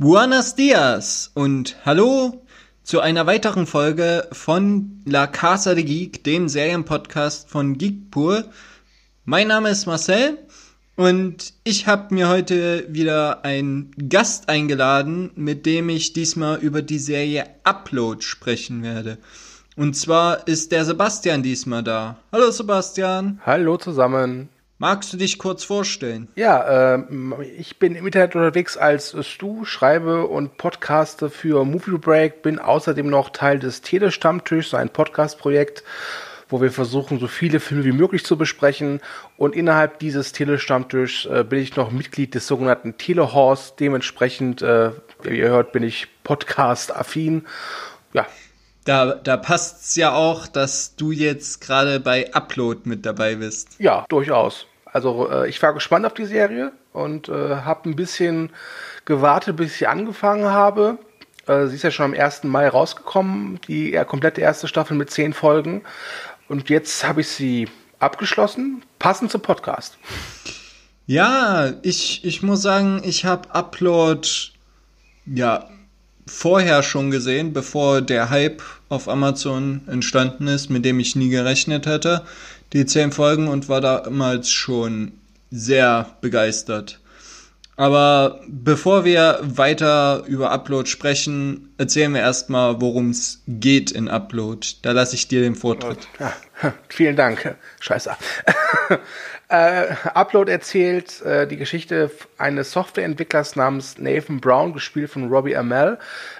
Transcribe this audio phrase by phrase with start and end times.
[0.00, 2.46] Buenos Dias und hallo
[2.84, 8.44] zu einer weiteren Folge von La Casa de Geek, dem Serienpodcast von Geekpur.
[9.24, 10.38] Mein Name ist Marcel
[10.94, 17.00] und ich habe mir heute wieder einen Gast eingeladen, mit dem ich diesmal über die
[17.00, 19.18] Serie Upload sprechen werde.
[19.74, 22.18] Und zwar ist der Sebastian diesmal da.
[22.30, 23.40] Hallo Sebastian.
[23.44, 24.48] Hallo zusammen.
[24.80, 26.28] Magst du dich kurz vorstellen?
[26.36, 27.02] Ja, äh,
[27.58, 33.10] ich bin im Internet unterwegs als Stu, schreibe und podcaste für Movie Break, bin außerdem
[33.10, 35.82] noch Teil des Telestammtischs, ein Podcast-Projekt,
[36.48, 39.00] wo wir versuchen, so viele Filme wie möglich zu besprechen.
[39.36, 43.72] Und innerhalb dieses Telestammtischs äh, bin ich noch Mitglied des sogenannten Telehorse.
[43.80, 44.92] Dementsprechend, äh,
[45.24, 47.46] wie ihr hört, bin ich Podcast-affin.
[48.12, 48.28] Ja,
[48.84, 53.76] da, da passt's ja auch, dass du jetzt gerade bei Upload mit dabei bist.
[53.78, 54.66] Ja, durchaus.
[54.86, 58.50] Also äh, ich war gespannt auf die Serie und äh, habe ein bisschen
[59.04, 60.98] gewartet, bis ich angefangen habe.
[61.46, 62.44] Äh, sie ist ja schon am 1.
[62.44, 65.82] Mai rausgekommen, die komplette erste Staffel mit zehn Folgen.
[66.48, 69.98] Und jetzt habe ich sie abgeschlossen, passend zum Podcast.
[71.06, 74.28] Ja, ich, ich muss sagen, ich habe Upload
[75.26, 75.68] ja
[76.28, 81.86] vorher schon gesehen, bevor der Hype auf Amazon entstanden ist, mit dem ich nie gerechnet
[81.86, 82.22] hätte,
[82.72, 85.12] die zehn Folgen und war damals schon
[85.50, 87.00] sehr begeistert.
[87.78, 94.66] Aber bevor wir weiter über Upload sprechen, erzählen wir erstmal, worum es geht in Upload.
[94.82, 96.08] Da lasse ich dir den Vortritt.
[96.18, 96.32] Ja,
[96.88, 97.56] vielen Dank.
[97.80, 98.10] Scheiße.
[99.50, 105.96] Äh, Upload erzählt äh, die Geschichte eines Softwareentwicklers namens Nathan Brown, gespielt von Robbie Amell.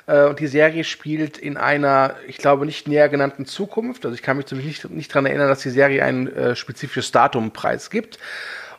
[0.06, 4.04] Äh, und die Serie spielt in einer, ich glaube, nicht näher genannten Zukunft.
[4.04, 7.10] Also ich kann mich zumindest nicht, nicht daran erinnern, dass die Serie ein äh, spezifisches
[7.10, 8.18] Datum preisgibt.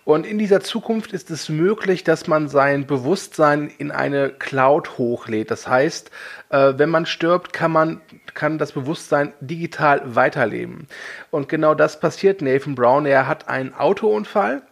[0.10, 5.52] Und in dieser Zukunft ist es möglich, dass man sein Bewusstsein in eine Cloud hochlädt.
[5.52, 6.10] Das heißt,
[6.50, 8.02] äh, wenn man stirbt, kann man
[8.34, 10.88] kann das Bewusstsein digital weiterleben.
[11.30, 13.06] Und genau das passiert Nathan Brown.
[13.06, 14.64] Er hat einen Autounfall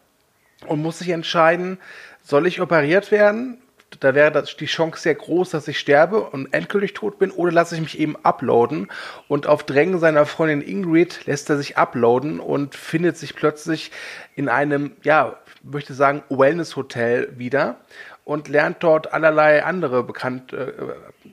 [0.65, 1.77] und muss sich entscheiden,
[2.23, 3.61] soll ich operiert werden?
[3.99, 7.75] Da wäre die Chance sehr groß, dass ich sterbe und endgültig tot bin, oder lasse
[7.75, 8.91] ich mich eben uploaden.
[9.27, 13.91] Und auf Drängen seiner Freundin Ingrid lässt er sich uploaden und findet sich plötzlich
[14.35, 17.77] in einem, ja, möchte sagen, Wellness-Hotel wieder
[18.23, 20.73] und lernt dort allerlei andere bekannt, äh,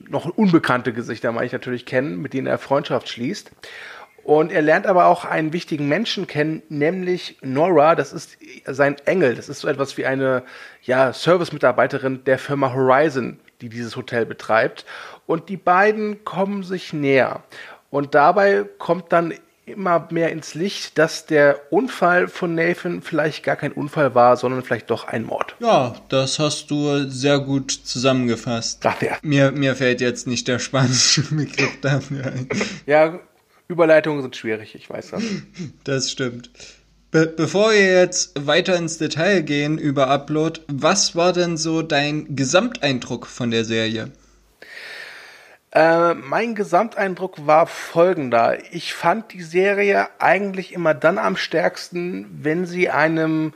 [0.07, 3.51] noch unbekannte Gesichter, meine ich natürlich kennen, mit denen er Freundschaft schließt.
[4.25, 7.93] Und er lernt aber auch einen wichtigen Menschen kennen, nämlich Nora.
[7.93, 9.35] Das ist sein Engel.
[9.35, 10.41] Das ist so etwas wie eine
[10.81, 14.83] ja, Service-Mitarbeiterin der Firma Horizon, die dieses Hotel betreibt.
[15.27, 17.43] Und die beiden kommen sich näher.
[17.91, 19.31] Und dabei kommt dann
[19.67, 24.63] immer mehr ins Licht, dass der Unfall von Nathan vielleicht gar kein Unfall war, sondern
[24.63, 25.55] vielleicht doch ein Mord.
[25.59, 28.83] Ja, das hast du sehr gut zusammengefasst.
[28.87, 29.17] Ach, ja.
[29.21, 32.49] Mir, mir fällt jetzt nicht der spanische Begriff dafür ein.
[32.87, 33.19] Ja,
[33.67, 35.23] Überleitungen sind schwierig, ich weiß das.
[35.83, 36.49] Das stimmt.
[37.11, 42.35] Be bevor wir jetzt weiter ins Detail gehen über Upload, was war denn so dein
[42.35, 44.11] Gesamteindruck von der Serie?
[45.71, 48.57] Äh, mein Gesamteindruck war folgender.
[48.73, 53.53] Ich fand die Serie eigentlich immer dann am stärksten, wenn sie einem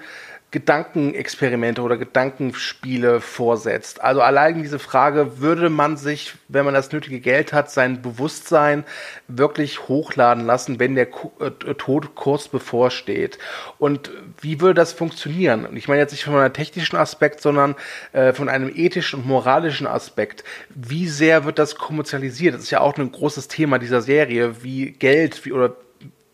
[0.51, 4.01] Gedankenexperimente oder Gedankenspiele vorsetzt.
[4.01, 8.83] Also allein diese Frage, würde man sich, wenn man das nötige Geld hat, sein Bewusstsein
[9.27, 11.07] wirklich hochladen lassen, wenn der
[11.39, 13.37] äh, Tod kurz bevorsteht?
[13.77, 14.09] Und
[14.41, 15.67] wie würde das funktionieren?
[15.67, 17.75] Und ich meine jetzt nicht von einem technischen Aspekt, sondern
[18.13, 20.43] äh, von einem ethischen und moralischen Aspekt.
[20.69, 22.55] Wie sehr wird das kommerzialisiert?
[22.55, 25.75] Das ist ja auch ein großes Thema dieser Serie, wie Geld wie, oder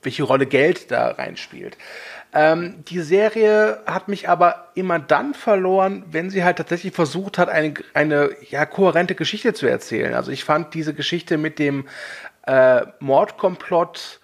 [0.06, 1.78] welche Rolle Geld da reinspielt.
[2.36, 7.48] Ähm, die Serie hat mich aber immer dann verloren, wenn sie halt tatsächlich versucht hat,
[7.48, 10.14] eine, eine ja, kohärente Geschichte zu erzählen.
[10.14, 11.88] Also ich fand diese Geschichte mit dem
[12.46, 14.20] äh, Mordkomplott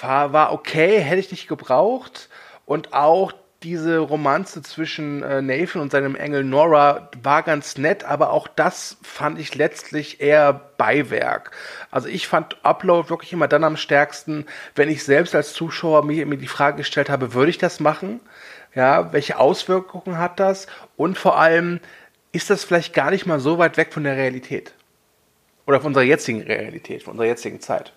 [0.00, 2.30] war, war okay, hätte ich nicht gebraucht.
[2.64, 8.30] Und auch diese Romanze zwischen äh, Nathan und seinem Engel Nora war ganz nett, aber
[8.30, 11.52] auch das fand ich letztlich eher Beiwerk.
[11.90, 16.26] Also ich fand Upload wirklich immer dann am stärksten, wenn ich selbst als Zuschauer mir,
[16.26, 18.20] mir die Frage gestellt habe, würde ich das machen?
[18.74, 20.66] Ja, welche Auswirkungen hat das?
[20.96, 21.80] Und vor allem,
[22.32, 24.72] ist das vielleicht gar nicht mal so weit weg von der Realität?
[25.66, 27.92] Oder von unserer jetzigen Realität, von unserer jetzigen Zeit?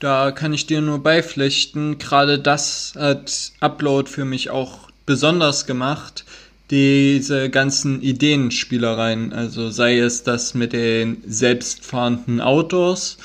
[0.00, 1.98] Da kann ich dir nur beipflichten.
[1.98, 6.24] Gerade das hat Upload für mich auch besonders gemacht.
[6.70, 13.18] Diese ganzen Ideenspielereien, also sei es das mit den selbstfahrenden Autos,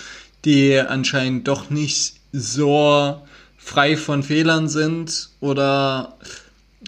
[0.45, 3.22] die anscheinend doch nicht so
[3.57, 6.18] frei von Fehlern sind oder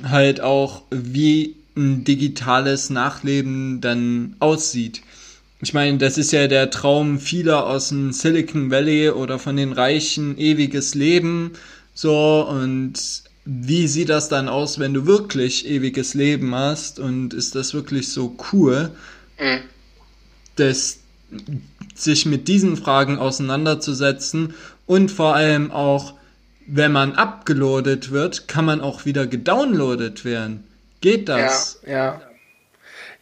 [0.03, 5.01] halt auch wie ein digitales Nachleben dann aussieht.
[5.61, 9.73] Ich meine, das ist ja der Traum vieler aus dem Silicon Valley oder von den
[9.73, 11.51] Reichen, ewiges Leben.
[11.95, 12.93] So, und
[13.49, 16.99] wie sieht das dann aus, wenn du wirklich ewiges Leben hast?
[16.99, 18.91] Und ist das wirklich so cool?
[19.39, 19.61] Mhm.
[20.57, 20.99] Das,
[21.95, 24.53] sich mit diesen Fragen auseinanderzusetzen
[24.85, 26.13] und vor allem auch,
[26.67, 30.65] wenn man abgeloadet wird, kann man auch wieder gedownloadet werden.
[30.99, 31.79] Geht das?
[31.85, 32.21] Ja, ja.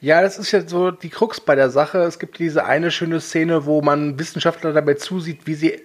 [0.02, 2.00] Ja, das ist ja so die Krux bei der Sache.
[2.00, 5.82] Es gibt diese eine schöne Szene, wo man Wissenschaftler dabei zusieht, wie sie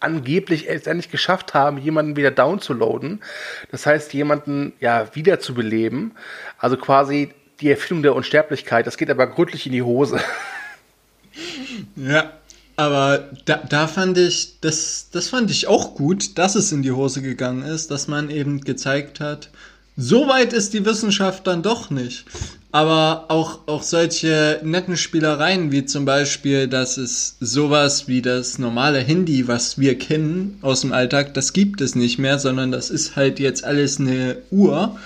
[0.00, 3.20] angeblich letztendlich geschafft haben, jemanden wieder downzuladen.
[3.70, 6.12] Das heißt, jemanden ja wieder zu beleben.
[6.58, 8.86] Also quasi die Erfindung der Unsterblichkeit.
[8.86, 10.20] Das geht aber gründlich in die Hose.
[11.96, 12.32] Ja,
[12.76, 16.92] aber da, da fand ich, das, das fand ich auch gut, dass es in die
[16.92, 19.50] Hose gegangen ist, dass man eben gezeigt hat,
[19.96, 22.24] so weit ist die Wissenschaft dann doch nicht.
[22.72, 29.00] Aber auch, auch solche netten Spielereien, wie zum Beispiel, dass es sowas wie das normale
[29.00, 33.16] Handy, was wir kennen aus dem Alltag, das gibt es nicht mehr, sondern das ist
[33.16, 34.96] halt jetzt alles eine Uhr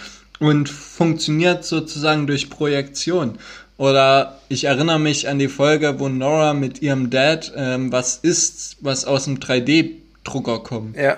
[0.41, 3.39] und funktioniert sozusagen durch Projektion.
[3.79, 8.77] Oder ich erinnere mich an die Folge, wo Nora mit ihrem Dad ähm, was isst,
[8.81, 10.97] was aus dem 3D-Drucker kommt.
[10.97, 11.17] Ja.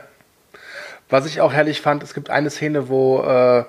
[1.08, 3.64] Was ich auch herrlich fand, es gibt eine Szene, wo äh,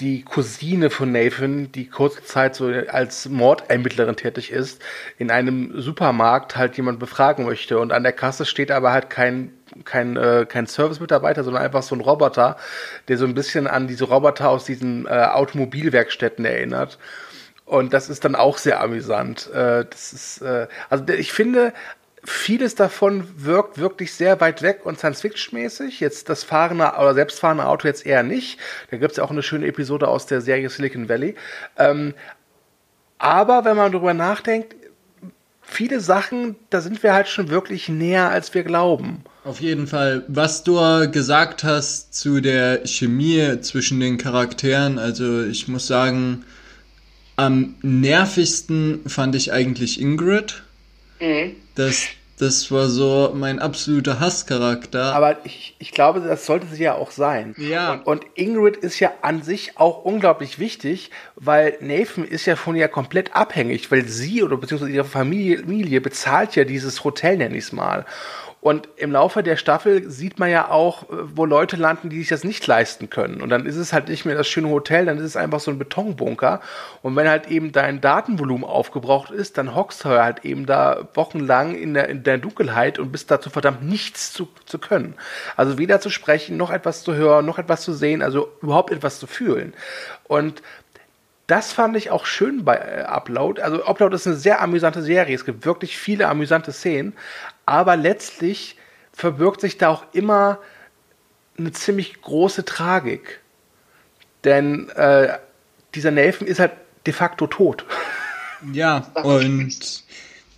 [0.00, 4.80] die Cousine von Nathan, die kurze Zeit so als Mordermittlerin tätig ist,
[5.18, 7.78] in einem Supermarkt halt jemand befragen möchte.
[7.78, 9.52] Und an der Kasse steht aber halt kein
[9.84, 12.56] kein, äh, kein Service-Mitarbeiter, sondern einfach so ein Roboter,
[13.08, 16.98] der so ein bisschen an diese Roboter aus diesen äh, Automobilwerkstätten erinnert.
[17.64, 19.50] Und das ist dann auch sehr amüsant.
[19.52, 21.72] Äh, das ist, äh, also ich finde,
[22.24, 26.00] vieles davon wirkt wirklich sehr weit weg und Science-Fiction-mäßig.
[26.00, 28.58] Jetzt das fahrende oder selbstfahrende Auto jetzt eher nicht.
[28.90, 31.34] Da gibt es ja auch eine schöne Episode aus der Serie Silicon Valley.
[31.76, 32.14] Ähm,
[33.18, 34.74] aber wenn man darüber nachdenkt,
[35.62, 39.24] viele Sachen, da sind wir halt schon wirklich näher, als wir glauben.
[39.44, 40.24] Auf jeden Fall.
[40.28, 40.76] Was du
[41.10, 46.44] gesagt hast zu der Chemie zwischen den Charakteren, also ich muss sagen,
[47.36, 50.62] am nervigsten fand ich eigentlich Ingrid.
[51.20, 51.56] Mhm.
[51.74, 52.06] Das,
[52.38, 55.14] das war so mein absoluter Hasscharakter.
[55.14, 57.54] Aber ich, ich glaube, das sollte sie ja auch sein.
[57.58, 57.92] Ja.
[57.92, 62.74] Und, und, Ingrid ist ja an sich auch unglaublich wichtig, weil Nathan ist ja von
[62.76, 67.64] ihr komplett abhängig, weil sie oder beziehungsweise ihre Familie bezahlt ja dieses Hotel, nenne ich
[67.64, 68.04] es mal.
[68.64, 72.30] Und im Laufe der Staffel sieht man ja auch, äh, wo Leute landen, die sich
[72.30, 73.42] das nicht leisten können.
[73.42, 75.70] Und dann ist es halt nicht mehr das schöne Hotel, dann ist es einfach so
[75.70, 76.62] ein Betonbunker.
[77.02, 81.74] Und wenn halt eben dein Datenvolumen aufgebraucht ist, dann hockst du halt eben da wochenlang
[81.74, 85.12] in der, in der Dunkelheit und bist dazu verdammt nichts zu, zu können.
[85.56, 89.18] Also weder zu sprechen, noch etwas zu hören, noch etwas zu sehen, also überhaupt etwas
[89.18, 89.74] zu fühlen.
[90.26, 90.62] Und
[91.46, 93.60] das fand ich auch schön bei äh, Upload.
[93.60, 95.34] Also Upload ist eine sehr amüsante Serie.
[95.34, 97.12] Es gibt wirklich viele amüsante Szenen,
[97.66, 98.76] aber letztlich
[99.12, 100.58] verbirgt sich da auch immer
[101.58, 103.40] eine ziemlich große Tragik.
[104.42, 105.38] Denn äh,
[105.94, 106.72] dieser Nathan ist halt
[107.06, 107.84] de facto tot.
[108.72, 110.04] Ja, und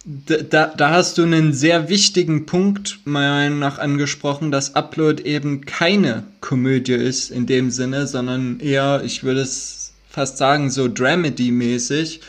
[0.04, 5.62] da, da hast du einen sehr wichtigen Punkt meiner Meinung nach angesprochen, dass Upload eben
[5.62, 12.20] keine Komödie ist in dem Sinne, sondern eher, ich würde es fast sagen, so Dramedy-mäßig,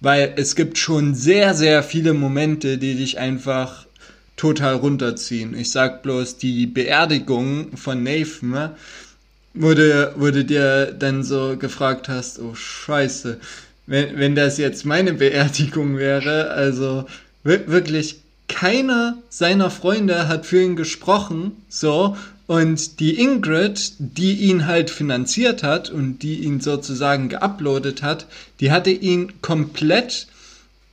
[0.00, 3.86] weil es gibt schon sehr, sehr viele Momente, die dich einfach
[4.42, 5.56] total runterziehen.
[5.56, 8.76] Ich sag bloß, die Beerdigung von Nathan, ne,
[9.54, 13.38] wurde, wurde dir dann so gefragt hast, oh scheiße,
[13.86, 17.04] wenn, wenn das jetzt meine Beerdigung wäre, also
[17.44, 18.16] wirklich
[18.48, 22.16] keiner seiner Freunde hat für ihn gesprochen, so,
[22.48, 28.26] und die Ingrid, die ihn halt finanziert hat und die ihn sozusagen geuploadet hat,
[28.58, 30.26] die hatte ihn komplett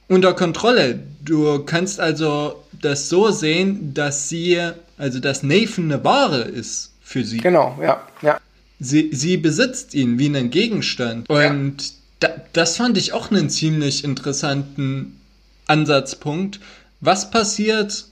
[0.07, 0.99] unter Kontrolle.
[1.25, 4.59] Du kannst also das so sehen, dass sie,
[4.97, 7.37] also dass Nathan eine Ware ist für sie.
[7.37, 8.39] Genau, ja, ja.
[8.79, 11.29] Sie, sie besitzt ihn wie einen Gegenstand.
[11.29, 11.89] Und ja.
[12.19, 15.19] da, das fand ich auch einen ziemlich interessanten
[15.67, 16.59] Ansatzpunkt.
[17.01, 18.05] Was passiert,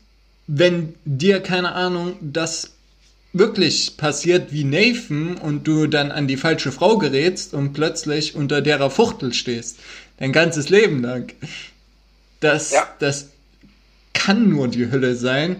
[0.48, 2.72] wenn dir, keine Ahnung, das
[3.34, 8.62] wirklich passiert wie Nathan und du dann an die falsche Frau gerätst und plötzlich unter
[8.62, 9.80] derer Fuchtel stehst?
[10.18, 11.34] Dein ganzes Leben lang.
[12.40, 12.88] Das, ja.
[13.00, 13.30] das
[14.18, 15.58] kann nur die Hölle sein.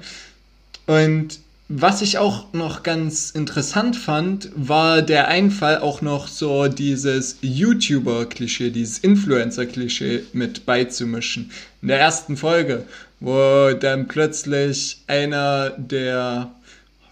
[0.88, 7.38] Und was ich auch noch ganz interessant fand, war der Einfall auch noch so dieses
[7.42, 11.52] YouTuber-Klischee, dieses Influencer-Klischee mit beizumischen.
[11.82, 12.86] In der ersten Folge,
[13.20, 16.52] wo dann plötzlich einer der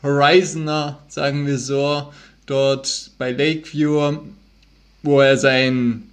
[0.01, 2.13] Horizoner, sagen wir so,
[2.45, 4.19] dort bei Lakeview
[5.05, 6.09] wo er sein,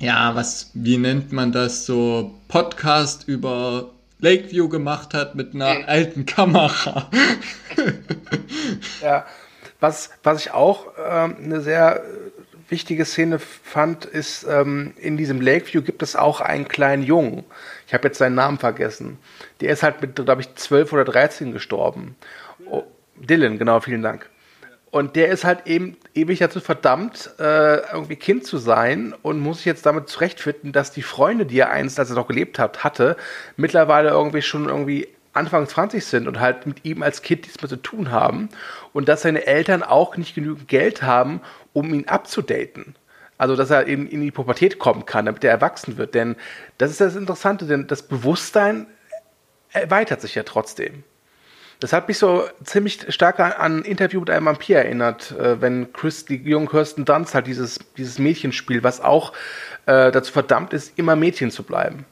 [0.00, 6.26] ja, was, wie nennt man das, so Podcast über Lakeview gemacht hat mit einer alten
[6.26, 7.10] Kamera.
[9.02, 9.26] ja,
[9.80, 12.02] was, was ich auch ähm, eine sehr
[12.68, 17.44] wichtige Szene fand, ist, ähm, in diesem Lakeview gibt es auch einen kleinen Jungen.
[17.86, 19.18] Ich habe jetzt seinen Namen vergessen.
[19.60, 22.16] Der ist halt mit, glaube ich, 12 oder 13 gestorben.
[22.70, 22.84] Oh,
[23.16, 24.28] Dylan, genau, vielen Dank.
[24.90, 29.58] Und der ist halt eben ewig dazu verdammt, äh, irgendwie Kind zu sein und muss
[29.58, 32.84] sich jetzt damit zurechtfinden, dass die Freunde, die er einst, als er noch gelebt hat,
[32.84, 33.16] hatte,
[33.56, 37.68] mittlerweile irgendwie schon irgendwie Anfang 20 sind und halt mit ihm als Kind nichts mehr
[37.68, 38.48] zu tun haben
[38.92, 41.42] und dass seine Eltern auch nicht genügend Geld haben,
[41.74, 42.96] um ihn abzudaten.
[43.36, 46.14] Also, dass er eben in die Pubertät kommen kann, damit er erwachsen wird.
[46.14, 46.34] Denn
[46.78, 48.86] das ist das Interessante, denn das Bewusstsein
[49.70, 51.04] erweitert sich ja trotzdem.
[51.80, 55.92] Das hat mich so ziemlich stark an ein Interview mit einem Vampir erinnert, äh, wenn
[55.92, 59.32] Chris, die junge Kirsten Dunst halt dieses, dieses Mädchenspiel, was auch
[59.86, 62.04] äh, dazu verdammt ist, immer Mädchen zu bleiben.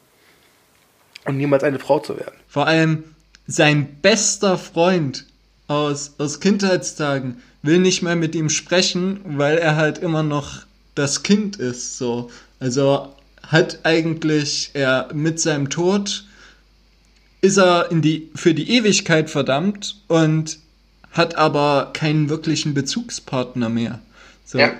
[1.24, 2.36] Und niemals eine Frau zu werden.
[2.48, 3.02] Vor allem
[3.48, 5.26] sein bester Freund
[5.66, 10.60] aus, aus Kindheitstagen will nicht mehr mit ihm sprechen, weil er halt immer noch
[10.94, 11.98] das Kind ist.
[11.98, 12.30] So.
[12.60, 16.24] Also hat eigentlich er mit seinem Tod
[17.46, 20.58] ist er in die, für die Ewigkeit verdammt und
[21.12, 24.00] hat aber keinen wirklichen Bezugspartner mehr.
[24.44, 24.72] So, ja.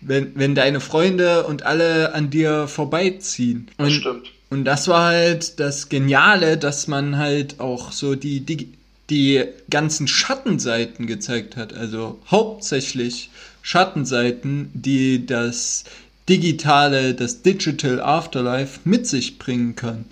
[0.00, 3.68] wenn, wenn deine Freunde und alle an dir vorbeiziehen.
[3.76, 4.32] Und, das stimmt.
[4.48, 8.72] Und das war halt das Geniale, dass man halt auch so die, die,
[9.10, 11.74] die ganzen Schattenseiten gezeigt hat.
[11.74, 13.30] Also hauptsächlich
[13.62, 15.84] Schattenseiten, die das
[16.28, 20.06] digitale, das Digital Afterlife mit sich bringen kann.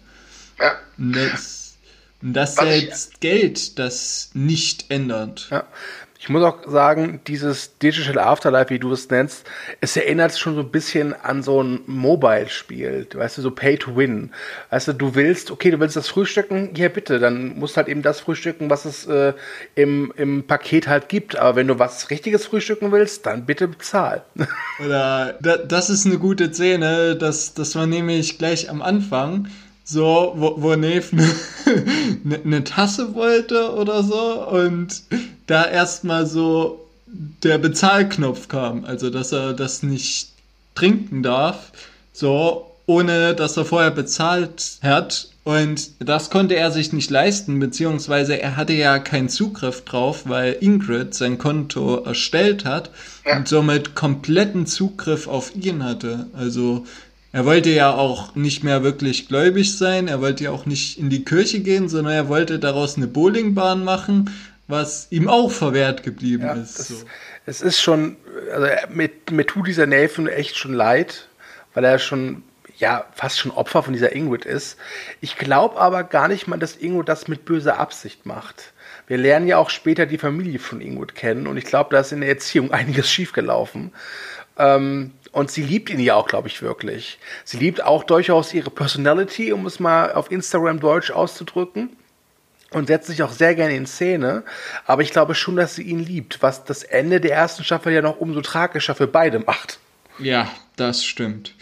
[0.61, 0.75] Ja.
[0.99, 1.17] Und
[2.23, 5.49] das, das setzt Geld, das nicht ändert.
[5.51, 5.65] Ja.
[6.23, 9.45] Ich muss auch sagen, dieses Digital Afterlife, wie du es nennst,
[9.81, 13.09] es erinnert schon so ein bisschen an so ein Mobile-Spiel.
[13.13, 14.31] Weißt du, so Pay to Win.
[14.71, 17.89] Weißt du, du willst, okay, du willst das frühstücken, ja bitte, dann musst du halt
[17.89, 19.33] eben das frühstücken, was es äh,
[19.75, 21.35] im, im Paket halt gibt.
[21.35, 24.23] Aber wenn du was richtiges frühstücken willst, dann bitte bezahl.
[24.85, 29.49] Oder das ist eine gute Szene, das, das war nämlich gleich am Anfang
[29.85, 31.07] so, wo, wo Neve
[32.25, 35.03] eine ne Tasse wollte oder so und
[35.47, 36.89] da erstmal so
[37.43, 40.29] der Bezahlknopf kam, also dass er das nicht
[40.75, 41.73] trinken darf,
[42.13, 48.41] so ohne dass er vorher bezahlt hat und das konnte er sich nicht leisten, beziehungsweise
[48.41, 52.91] er hatte ja keinen Zugriff drauf, weil Ingrid sein Konto erstellt hat
[53.27, 53.37] ja.
[53.37, 56.27] und somit kompletten Zugriff auf ihn hatte.
[56.33, 56.87] Also
[57.33, 61.09] er wollte ja auch nicht mehr wirklich gläubig sein, er wollte ja auch nicht in
[61.09, 64.31] die Kirche gehen, sondern er wollte daraus eine Bowlingbahn machen,
[64.69, 66.79] was ihm auch verwehrt geblieben ja, ist.
[66.79, 66.95] Das, so.
[67.47, 68.17] Es ist schon,
[68.53, 71.29] also mit, mir tut dieser Nathan echt schon leid,
[71.75, 72.43] weil er schon
[72.77, 74.77] ja fast schon Opfer von dieser Ingrid ist.
[75.21, 78.73] Ich glaube aber gar nicht mal, dass Ingrid das mit böser Absicht macht.
[79.07, 82.13] Wir lernen ja auch später die Familie von Ingrid kennen und ich glaube, da ist
[82.13, 83.93] in der Erziehung einiges schiefgelaufen.
[84.59, 87.19] Ähm, und sie liebt ihn ja auch, glaube ich, wirklich.
[87.45, 91.97] Sie liebt auch durchaus ihre Personality, um es mal auf Instagram Deutsch auszudrücken.
[92.71, 94.45] Und setzt sich auch sehr gerne in Szene.
[94.87, 98.01] Aber ich glaube schon, dass sie ihn liebt, was das Ende der ersten Staffel ja
[98.01, 99.79] noch umso tragischer für beide macht.
[100.19, 101.55] Ja, das stimmt.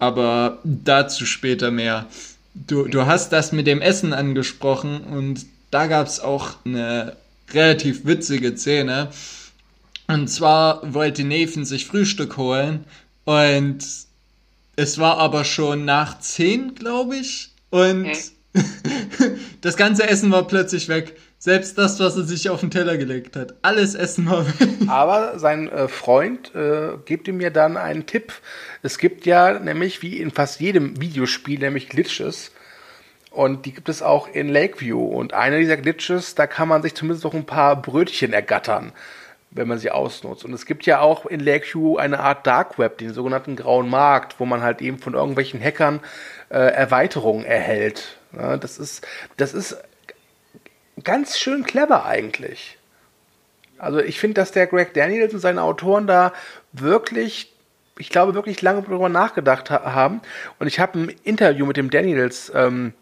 [0.00, 2.06] Aber dazu später mehr.
[2.54, 7.16] Du, du hast das mit dem Essen angesprochen und da gab es auch eine
[7.52, 9.10] relativ witzige Szene.
[10.08, 12.84] Und zwar wollte Nathan sich Frühstück holen
[13.28, 13.80] und
[14.76, 17.50] es war aber schon nach zehn, glaube ich.
[17.68, 18.64] Und mhm.
[19.60, 21.14] das ganze Essen war plötzlich weg.
[21.36, 23.56] Selbst das, was er sich auf den Teller gelegt hat.
[23.60, 24.68] Alles Essen war weg.
[24.88, 28.32] Aber sein äh, Freund äh, gibt ihm ja dann einen Tipp.
[28.82, 32.50] Es gibt ja nämlich, wie in fast jedem Videospiel, nämlich Glitches.
[33.30, 35.04] Und die gibt es auch in Lakeview.
[35.04, 38.94] Und einer dieser Glitches, da kann man sich zumindest noch ein paar Brötchen ergattern
[39.50, 40.44] wenn man sie ausnutzt.
[40.44, 44.38] Und es gibt ja auch in Lakeview eine Art Dark Web, den sogenannten grauen Markt,
[44.38, 46.00] wo man halt eben von irgendwelchen Hackern
[46.50, 48.18] äh, Erweiterungen erhält.
[48.36, 49.78] Ja, das ist, das ist
[51.02, 52.78] ganz schön clever eigentlich.
[53.78, 56.32] Also ich finde, dass der Greg Daniels und seine Autoren da
[56.72, 57.54] wirklich,
[57.96, 60.20] ich glaube, wirklich lange darüber nachgedacht ha haben.
[60.58, 62.92] Und ich habe ein Interview mit dem Daniels ähm,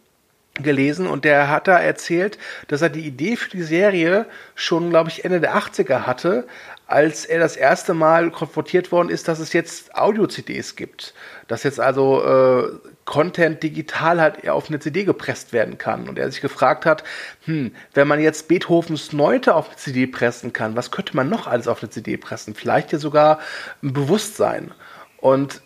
[0.62, 5.10] gelesen und der hat da erzählt, dass er die Idee für die Serie schon, glaube
[5.10, 6.46] ich, Ende der 80er hatte,
[6.86, 11.14] als er das erste Mal konfrontiert worden ist, dass es jetzt Audio-CDs gibt.
[11.48, 16.08] Dass jetzt also äh, Content digital halt auf eine CD gepresst werden kann.
[16.08, 17.02] Und er sich gefragt hat,
[17.44, 21.48] hm, wenn man jetzt Beethovens Neunte auf eine CD pressen kann, was könnte man noch
[21.48, 22.54] alles auf eine CD pressen?
[22.54, 23.40] Vielleicht ja sogar
[23.82, 24.72] ein Bewusstsein.
[25.18, 25.62] Und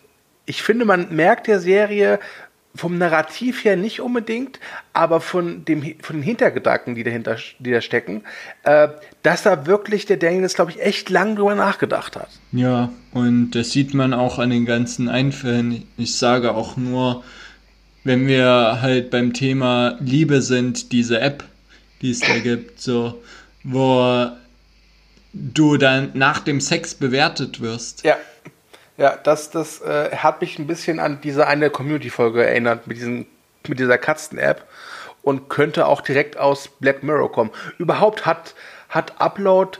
[0.46, 2.18] ich finde, man merkt der Serie
[2.74, 4.60] vom Narrativ her nicht unbedingt,
[4.92, 8.22] aber von, dem, von den Hintergedanken, die dahinter die da stecken,
[8.62, 8.88] äh,
[9.22, 12.28] dass da wirklich der Daniels, glaube ich, echt lang drüber nachgedacht hat.
[12.52, 15.84] Ja, und das sieht man auch an den ganzen Einfällen.
[15.96, 17.24] Ich sage auch nur,
[18.04, 21.44] wenn wir halt beim Thema Liebe sind, diese App,
[22.02, 23.20] die es da gibt, so,
[23.64, 24.30] wo
[25.32, 28.04] du dann nach dem Sex bewertet wirst.
[28.04, 28.16] Ja.
[29.00, 33.24] Ja, das, das äh, hat mich ein bisschen an diese eine Community-Folge erinnert mit, diesen,
[33.66, 34.68] mit dieser Katzen-App
[35.22, 37.50] und könnte auch direkt aus Black Mirror kommen.
[37.78, 38.54] Überhaupt hat,
[38.90, 39.78] hat Upload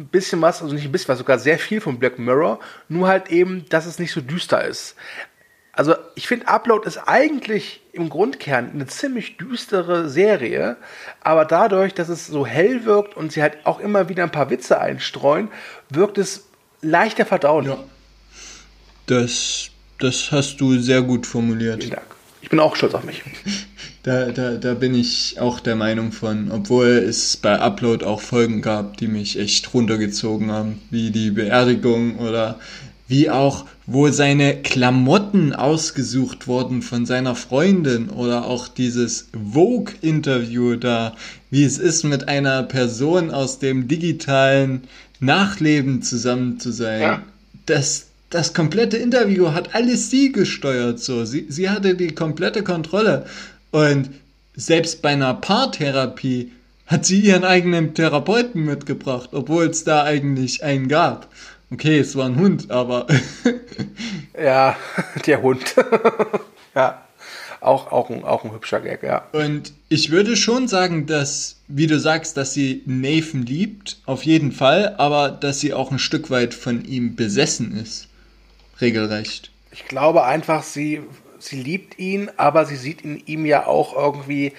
[0.00, 2.58] ein bisschen was, also nicht ein bisschen was, sogar sehr viel von Black Mirror,
[2.88, 4.96] nur halt eben, dass es nicht so düster ist.
[5.70, 10.76] Also ich finde, Upload ist eigentlich im Grundkern eine ziemlich düstere Serie,
[11.20, 14.50] aber dadurch, dass es so hell wirkt und sie halt auch immer wieder ein paar
[14.50, 15.52] Witze einstreuen,
[15.88, 16.48] wirkt es
[16.82, 17.68] leichter verdaulich.
[17.68, 17.84] Ja.
[19.06, 21.82] Das, das hast du sehr gut formuliert.
[21.82, 22.06] Vielen Dank.
[22.42, 23.22] Ich bin auch stolz auf mich.
[24.02, 28.62] Da, da, da bin ich auch der Meinung von, obwohl es bei Upload auch Folgen
[28.62, 32.60] gab, die mich echt runtergezogen haben, wie die Beerdigung oder
[33.08, 41.16] wie auch, wo seine Klamotten ausgesucht wurden von seiner Freundin oder auch dieses Vogue-Interview da,
[41.50, 44.82] wie es ist, mit einer Person aus dem digitalen
[45.18, 47.00] Nachleben zusammen zu sein.
[47.00, 47.22] Ja.
[47.66, 50.98] Das, das komplette Interview hat alles sie gesteuert.
[51.00, 51.24] So.
[51.24, 53.26] Sie, sie hatte die komplette Kontrolle.
[53.70, 54.10] Und
[54.54, 56.52] selbst bei einer Paartherapie
[56.86, 61.28] hat sie ihren eigenen Therapeuten mitgebracht, obwohl es da eigentlich einen gab.
[61.70, 63.06] Okay, es war ein Hund, aber.
[64.40, 64.76] ja,
[65.26, 65.74] der Hund.
[66.74, 67.02] ja.
[67.60, 69.24] Auch, auch, ein, auch ein hübscher Gag, ja.
[69.32, 74.52] Und ich würde schon sagen, dass, wie du sagst, dass sie Nathan liebt, auf jeden
[74.52, 78.08] Fall, aber dass sie auch ein Stück weit von ihm besessen ist
[78.80, 79.50] regelrecht.
[79.70, 81.02] Ich glaube einfach, sie,
[81.38, 84.52] sie liebt ihn, aber sie sieht in ihm ja auch irgendwie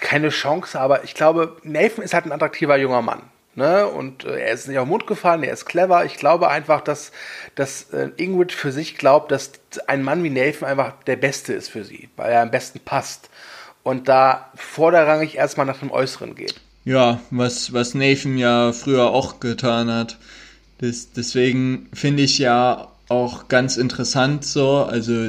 [0.00, 0.80] keine Chance.
[0.80, 3.22] Aber ich glaube, Nathan ist halt ein attraktiver junger Mann.
[3.54, 3.86] Ne?
[3.86, 6.04] Und äh, er ist nicht auf den Mund gefallen, er ist clever.
[6.06, 7.12] Ich glaube einfach, dass,
[7.54, 9.52] dass äh, Ingrid für sich glaubt, dass
[9.86, 13.28] ein Mann wie Nathan einfach der Beste ist für sie, weil er am besten passt.
[13.82, 16.60] Und da vorderrangig erstmal nach dem Äußeren geht.
[16.84, 20.18] Ja, was, was Nathan ja früher auch getan hat.
[20.82, 25.28] Das, deswegen finde ich ja auch ganz interessant so, also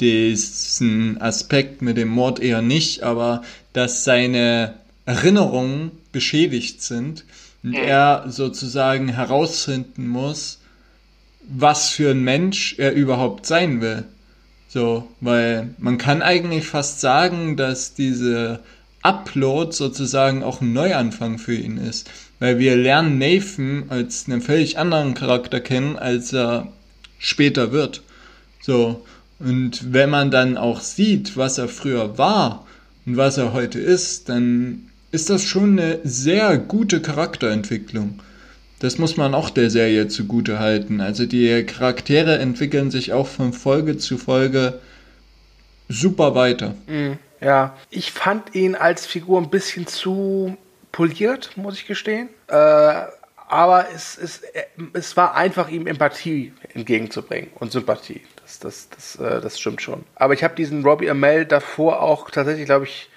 [0.00, 3.42] diesen Aspekt mit dem Mord eher nicht, aber
[3.74, 4.72] dass seine
[5.04, 7.26] Erinnerungen beschädigt sind
[7.62, 10.60] und er sozusagen herausfinden muss,
[11.46, 14.04] was für ein Mensch er überhaupt sein will.
[14.66, 18.60] So, weil man kann eigentlich fast sagen, dass diese
[19.02, 22.10] Upload sozusagen auch ein Neuanfang für ihn ist.
[22.38, 26.72] Weil wir lernen Nathan als einen völlig anderen Charakter kennen, als er
[27.18, 28.02] später wird.
[28.60, 29.04] So.
[29.38, 32.66] Und wenn man dann auch sieht, was er früher war
[33.04, 38.20] und was er heute ist, dann ist das schon eine sehr gute Charakterentwicklung.
[38.78, 41.00] Das muss man auch der Serie zugute halten.
[41.00, 44.80] Also die Charaktere entwickeln sich auch von Folge zu Folge
[45.88, 46.74] super weiter.
[46.86, 47.18] Mhm.
[47.40, 50.56] Ja, ich fand ihn als Figur ein bisschen zu
[50.96, 52.30] poliert, muss ich gestehen.
[52.48, 52.54] Äh,
[53.48, 54.40] aber es, es,
[54.94, 58.22] es war einfach, ihm Empathie entgegenzubringen und Sympathie.
[58.42, 60.04] Das, das, das, äh, das stimmt schon.
[60.14, 63.10] Aber ich habe diesen Robbie Amell davor auch tatsächlich, glaube ich,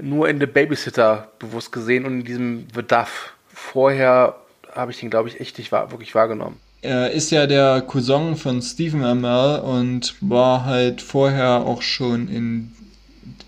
[0.00, 3.34] nur in The Babysitter bewusst gesehen und in diesem The Duff.
[3.52, 4.36] Vorher
[4.72, 6.60] habe ich den, glaube ich, echt nicht wahr, wirklich wahrgenommen.
[6.82, 12.72] Er ist ja der Cousin von Stephen Amell und war halt vorher auch schon in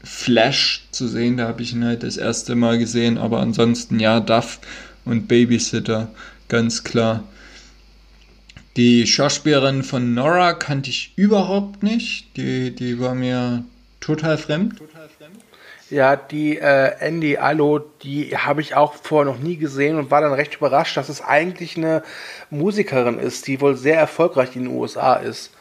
[0.04, 1.36] Flash zu sehen.
[1.36, 3.18] Da habe ich ihn halt das erste Mal gesehen.
[3.18, 4.60] Aber ansonsten ja, Duff
[5.04, 6.08] und Babysitter,
[6.48, 7.24] ganz klar.
[8.76, 12.36] Die Schauspielerin von Nora kannte ich überhaupt nicht.
[12.36, 13.64] Die, die war mir
[14.00, 14.74] total fremd.
[15.90, 20.22] Ja, die äh, Andy Allo, die habe ich auch vorher noch nie gesehen und war
[20.22, 22.02] dann recht überrascht, dass es eigentlich eine
[22.50, 25.52] Musikerin ist, die wohl sehr erfolgreich in den USA ist.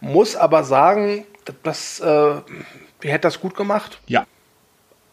[0.00, 1.26] Muss aber sagen,
[1.62, 2.36] dass äh,
[3.02, 4.00] die hätte das gut gemacht.
[4.06, 4.26] Ja.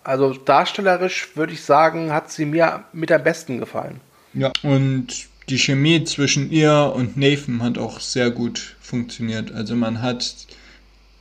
[0.04, 4.02] Also darstellerisch würde ich sagen, hat sie mir mit am besten gefallen.
[4.34, 9.52] Ja, und die Chemie zwischen ihr und Nathan hat auch sehr gut funktioniert.
[9.52, 10.36] Also man hat,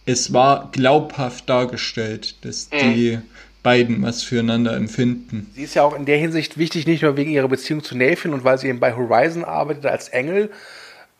[0.07, 2.79] es war glaubhaft dargestellt, dass mhm.
[2.79, 3.19] die
[3.63, 5.51] beiden was füreinander empfinden.
[5.55, 8.35] Sie ist ja auch in der Hinsicht wichtig, nicht nur wegen ihrer Beziehung zu Nathan
[8.35, 10.51] und weil sie eben bei Horizon arbeitet als Engel,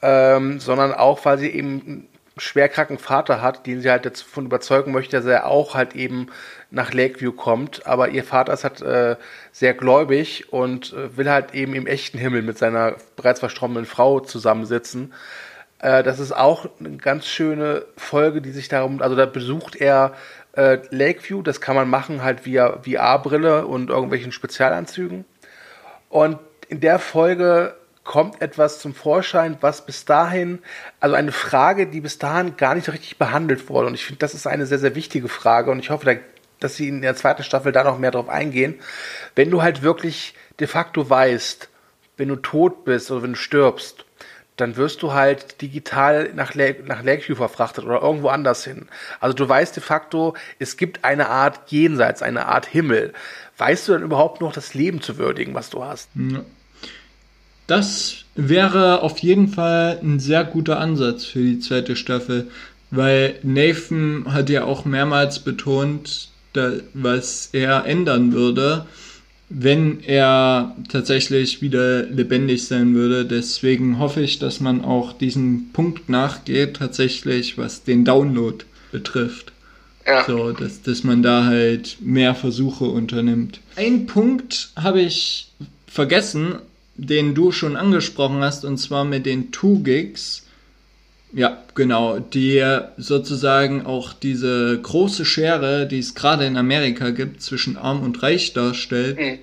[0.01, 5.17] ähm, sondern auch, weil sie eben schwerkranken Vater hat, den sie halt davon überzeugen möchte,
[5.17, 6.29] dass er auch halt eben
[6.71, 7.87] nach Lakeview kommt.
[7.87, 9.17] Aber ihr Vater ist halt äh,
[9.53, 14.21] sehr gläubig und äh, will halt eben im echten Himmel mit seiner bereits verstorbenen Frau
[14.21, 15.13] zusammensitzen.
[15.79, 20.15] Äh, das ist auch eine ganz schöne Folge, die sich darum, also da besucht er
[20.55, 25.25] äh, Lakeview, das kann man machen halt via VR-Brille und irgendwelchen Spezialanzügen.
[26.09, 30.59] Und in der Folge kommt etwas zum Vorschein, was bis dahin,
[31.01, 33.87] also eine Frage, die bis dahin gar nicht so richtig behandelt wurde.
[33.87, 35.71] Und ich finde, das ist eine sehr, sehr wichtige Frage.
[35.71, 36.21] Und ich hoffe,
[36.59, 38.81] dass sie in der zweiten Staffel da noch mehr drauf eingehen.
[39.35, 41.69] Wenn du halt wirklich de facto weißt,
[42.17, 44.05] wenn du tot bist oder wenn du stirbst,
[44.57, 48.89] dann wirst du halt digital nach, Lake, nach Lakeview verfrachtet oder irgendwo anders hin.
[49.19, 53.15] Also du weißt de facto, es gibt eine Art Jenseits, eine Art Himmel.
[53.57, 56.11] Weißt du dann überhaupt noch das Leben zu würdigen, was du hast?
[57.67, 62.49] Das wäre auf jeden Fall ein sehr guter Ansatz für die zweite Staffel,
[62.91, 68.87] weil Nathan hat ja auch mehrmals betont, da, was er ändern würde
[69.55, 73.27] wenn er tatsächlich wieder lebendig sein würde.
[73.27, 79.53] Deswegen hoffe ich, dass man auch diesen Punkt nachgeht, tatsächlich, was den Download betrifft.
[80.07, 80.25] Ja.
[80.25, 83.61] So, dass, dass man da halt mehr Versuche unternimmt.
[83.77, 85.49] Ein Punkt habe ich
[85.87, 86.55] vergessen,
[86.95, 90.45] den du schon angesprochen hast, und zwar mit den Two Gigs.
[91.33, 92.63] Ja, genau, die
[92.99, 98.53] sozusagen auch diese große Schere, die es gerade in Amerika gibt, zwischen arm und reich
[98.53, 99.19] darstellt.
[99.19, 99.39] Mhm.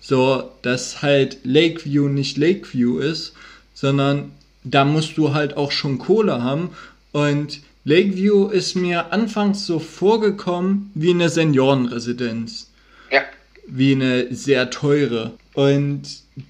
[0.00, 3.34] So, dass halt Lakeview nicht Lakeview ist,
[3.74, 4.32] sondern
[4.64, 6.70] da musst du halt auch schon Kohle haben.
[7.12, 12.70] Und Lakeview ist mir anfangs so vorgekommen wie eine Seniorenresidenz.
[13.10, 13.22] Ja.
[13.66, 15.32] Wie eine sehr teure.
[15.54, 16.02] Und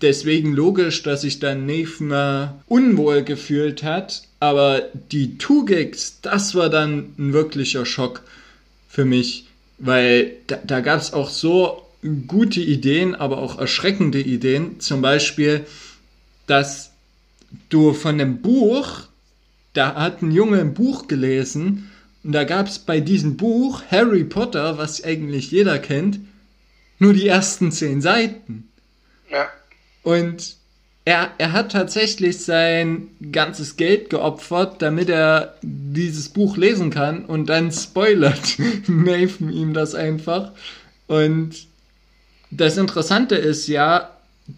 [0.02, 6.68] deswegen logisch, dass sich dann Neve unwohl gefühlt hat, aber die Two Gigs, das war
[6.68, 8.22] dann ein wirklicher Schock
[8.88, 9.46] für mich,
[9.78, 11.82] weil da, da gab es auch so
[12.26, 14.80] gute Ideen, aber auch erschreckende Ideen.
[14.80, 15.66] Zum Beispiel,
[16.46, 16.92] dass
[17.68, 19.02] du von einem Buch,
[19.72, 21.90] da hat ein Junge ein Buch gelesen
[22.24, 26.20] und da gab es bei diesem Buch Harry Potter, was eigentlich jeder kennt,
[26.98, 28.68] nur die ersten zehn Seiten.
[29.30, 29.48] Ja.
[30.02, 30.56] Und
[31.04, 37.48] er, er hat tatsächlich sein ganzes Geld geopfert, damit er dieses Buch lesen kann und
[37.48, 40.52] dann spoilert Nathan ihm das einfach.
[41.06, 41.66] Und
[42.50, 44.10] das Interessante ist ja,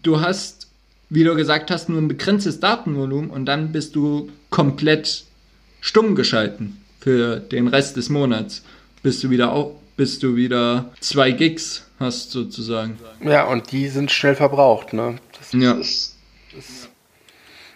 [0.03, 0.67] du hast,
[1.09, 5.23] wie du gesagt hast, nur ein begrenztes Datenvolumen und dann bist du komplett
[5.81, 8.63] stumm geschalten für den Rest des Monats,
[9.01, 9.51] bis du wieder
[9.95, 12.97] bis du wieder zwei Gigs hast sozusagen.
[13.21, 15.19] Ja, und die sind schnell verbraucht, ne?
[15.37, 15.73] Das ja.
[15.73, 16.17] Ist,
[16.55, 16.89] das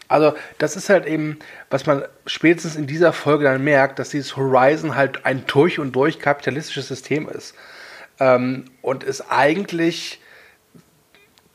[0.08, 1.38] also, das ist halt eben,
[1.70, 5.96] was man spätestens in dieser Folge dann merkt, dass dieses Horizon halt ein durch und
[5.96, 7.56] durch kapitalistisches System ist.
[8.20, 10.22] Ähm, und es eigentlich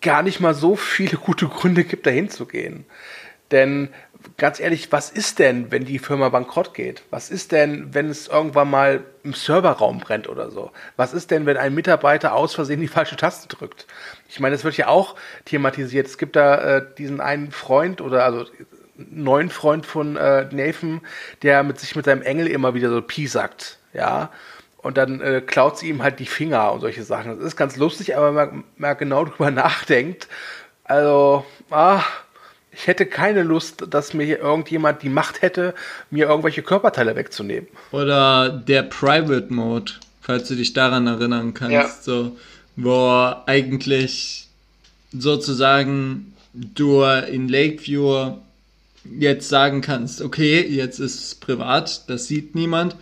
[0.02, 2.84] gar nicht mal so viele gute Gründe gibt, dahin zu gehen.
[3.50, 3.88] Denn
[4.36, 7.02] ganz ehrlich, was ist denn, wenn die Firma bankrott geht?
[7.10, 10.70] Was ist denn, wenn es irgendwann mal im Serverraum brennt oder so?
[10.96, 13.86] Was ist denn, wenn ein Mitarbeiter aus Versehen die falsche Taste drückt?
[14.28, 16.06] Ich meine, das wird ja auch thematisiert.
[16.06, 18.46] Es gibt da äh, diesen einen Freund oder also
[18.96, 21.00] neuen Freund von äh, Nathan,
[21.42, 24.30] der mit sich mit seinem Engel immer wieder so Pi sagt, ja.
[24.78, 27.36] Und dann äh, klaut sie ihm halt die Finger und solche Sachen.
[27.36, 30.28] Das ist ganz lustig, aber wenn man mal genau drüber nachdenkt,
[30.84, 32.02] also, ah,
[32.72, 35.74] ich hätte keine Lust, dass mir hier irgendjemand die Macht hätte,
[36.10, 37.68] mir irgendwelche Körperteile wegzunehmen.
[37.90, 41.90] Oder der Private Mode, falls du dich daran erinnern kannst, ja.
[42.00, 42.36] so,
[42.76, 44.48] wo eigentlich
[45.12, 48.36] sozusagen du in Lakeview
[49.18, 52.96] jetzt sagen kannst, okay, jetzt ist es privat, das sieht niemand.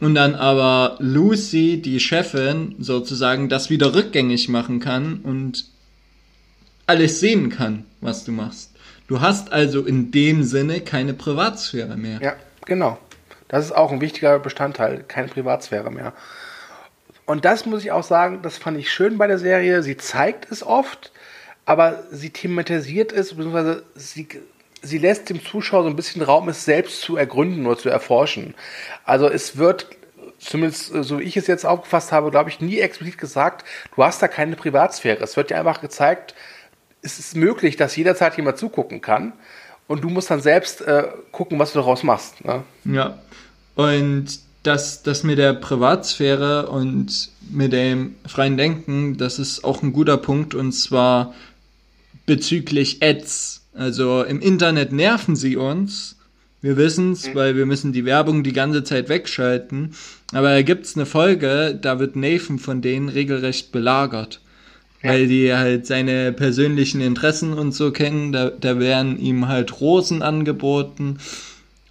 [0.00, 5.64] Und dann aber Lucy, die Chefin, sozusagen das wieder rückgängig machen kann und
[6.86, 8.75] alles sehen kann, was du machst.
[9.06, 12.20] Du hast also in dem Sinne keine Privatsphäre mehr.
[12.20, 12.98] Ja, genau.
[13.48, 16.12] Das ist auch ein wichtiger Bestandteil, keine Privatsphäre mehr.
[17.24, 19.82] Und das muss ich auch sagen, das fand ich schön bei der Serie.
[19.82, 21.12] Sie zeigt es oft,
[21.64, 24.28] aber sie thematisiert es, beziehungsweise sie,
[24.82, 28.54] sie lässt dem Zuschauer so ein bisschen Raum, es selbst zu ergründen oder zu erforschen.
[29.04, 29.88] Also es wird,
[30.38, 33.64] zumindest äh, so wie ich es jetzt aufgefasst habe, glaube ich, nie explizit gesagt,
[33.94, 35.22] du hast da keine Privatsphäre.
[35.22, 36.34] Es wird dir einfach gezeigt,
[37.06, 39.32] es ist möglich, dass jederzeit jemand zugucken kann.
[39.86, 42.44] Und du musst dann selbst äh, gucken, was du daraus machst.
[42.44, 42.64] Ne?
[42.84, 43.18] Ja.
[43.76, 49.92] Und das, das mit der Privatsphäre und mit dem freien Denken, das ist auch ein
[49.92, 50.54] guter Punkt.
[50.54, 51.34] Und zwar
[52.26, 53.62] bezüglich Ads.
[53.74, 56.16] Also im Internet nerven sie uns.
[56.60, 57.34] Wir wissen es, mhm.
[57.36, 59.94] weil wir müssen die Werbung die ganze Zeit wegschalten.
[60.32, 64.40] Aber da gibt es eine Folge, da wird Nathan von denen regelrecht belagert
[65.08, 68.32] weil die halt seine persönlichen Interessen und so kennen.
[68.32, 71.18] Da, da werden ihm halt Rosen angeboten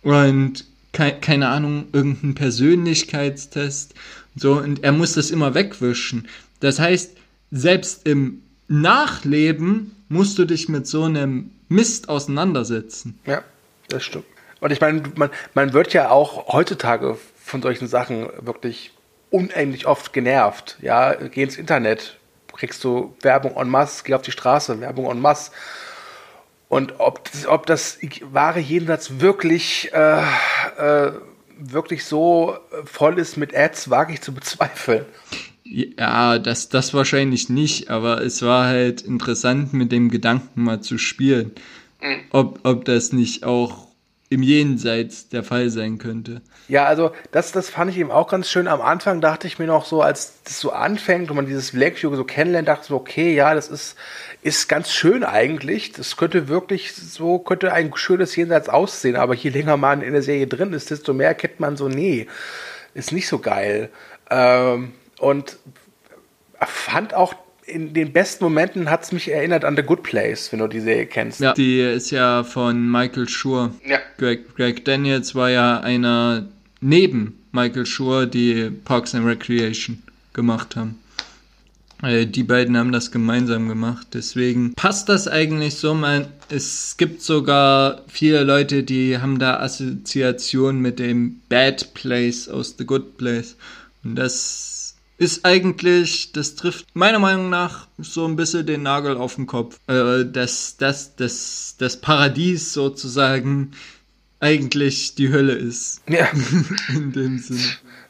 [0.02, 3.94] und ke keine Ahnung, irgendein Persönlichkeitstest.
[4.36, 6.28] So, und er muss das immer wegwischen.
[6.60, 7.16] Das heißt,
[7.52, 13.20] selbst im Nachleben musst du dich mit so einem Mist auseinandersetzen.
[13.26, 13.44] Ja,
[13.90, 14.26] das stimmt.
[14.60, 18.92] Und ich meine, man, man wird ja auch heutzutage von solchen Sachen wirklich
[19.30, 20.78] unendlich oft genervt.
[20.82, 22.18] Ja, geh ins Internet,
[22.56, 25.52] kriegst du Werbung en masse, geh auf die Straße, Werbung en masse.
[26.68, 28.00] Und ob das, ob das
[28.32, 30.22] wahre Jenseits wirklich, äh,
[30.78, 31.12] äh,
[31.60, 35.06] wirklich so voll ist mit Ads, wage ich zu bezweifeln.
[35.64, 40.98] Ja, das, das wahrscheinlich nicht, aber es war halt interessant, mit dem Gedanken mal zu
[40.98, 41.52] spielen,
[42.02, 42.20] mhm.
[42.32, 43.85] ob, ob das nicht auch
[44.30, 46.42] im Jenseits der Fall sein könnte.
[46.68, 48.68] Ja, also das, das fand ich eben auch ganz schön.
[48.68, 52.16] Am Anfang dachte ich mir noch so, als das so anfängt und man dieses Lakeview
[52.16, 53.96] so kennenlernt, dachte ich so, okay, ja, das ist,
[54.42, 55.92] ist ganz schön eigentlich.
[55.92, 59.16] Das könnte wirklich so, könnte ein schönes Jenseits aussehen.
[59.16, 62.26] Aber je länger man in der Serie drin ist, desto mehr kennt man so, nee,
[62.96, 63.90] ist nicht so geil.
[64.32, 65.58] Ähm, und
[66.60, 70.60] fand auch in den besten Momenten hat es mich erinnert an The Good Place, wenn
[70.60, 71.40] du die Serie kennst.
[71.40, 73.74] Ja, die ist ja von Michael Schur.
[73.86, 74.00] Ja.
[74.18, 76.48] Greg, Greg Daniels war ja einer
[76.82, 81.00] neben Michael Schur, die Parks and Recreation gemacht haben.
[82.04, 84.08] Äh, die beiden haben das gemeinsam gemacht.
[84.14, 85.94] Deswegen passt das eigentlich so.
[85.94, 92.76] Man, es gibt sogar viele Leute, die haben da Assoziationen mit dem Bad Place aus
[92.78, 93.56] The Good Place.
[94.04, 94.75] Und das
[95.18, 99.80] ist eigentlich, das trifft meiner Meinung nach so ein bisschen den Nagel auf den Kopf.
[99.88, 103.72] Äh, dass das, das, das Paradies sozusagen
[104.40, 106.02] eigentlich die Hölle ist.
[106.10, 106.28] Ja.
[106.90, 107.64] In dem Sinne.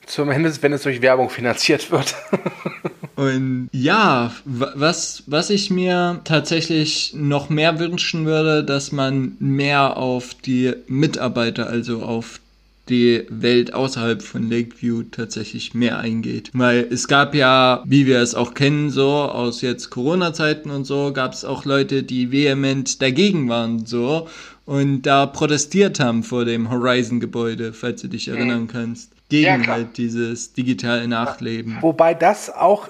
[0.05, 2.15] Zumindest, wenn es durch Werbung finanziert wird.
[3.15, 10.33] Und ja, was, was ich mir tatsächlich noch mehr wünschen würde, dass man mehr auf
[10.33, 12.39] die Mitarbeiter, also auf
[12.89, 16.51] die Welt außerhalb von Lakeview tatsächlich mehr eingeht.
[16.53, 21.11] Weil es gab ja, wie wir es auch kennen, so aus jetzt Corona-Zeiten und so,
[21.13, 24.27] gab es auch Leute, die vehement dagegen waren, so
[24.65, 28.67] und da protestiert haben vor dem Horizon-Gebäude, falls du dich erinnern mhm.
[28.67, 29.11] kannst.
[29.29, 31.77] Gegen ja, halt dieses digitale Nachleben.
[31.81, 32.89] Wobei das auch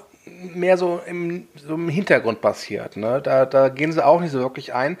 [0.54, 2.96] mehr so im, so im Hintergrund passiert.
[2.96, 3.20] Ne?
[3.22, 4.98] Da, da gehen sie auch nicht so wirklich ein.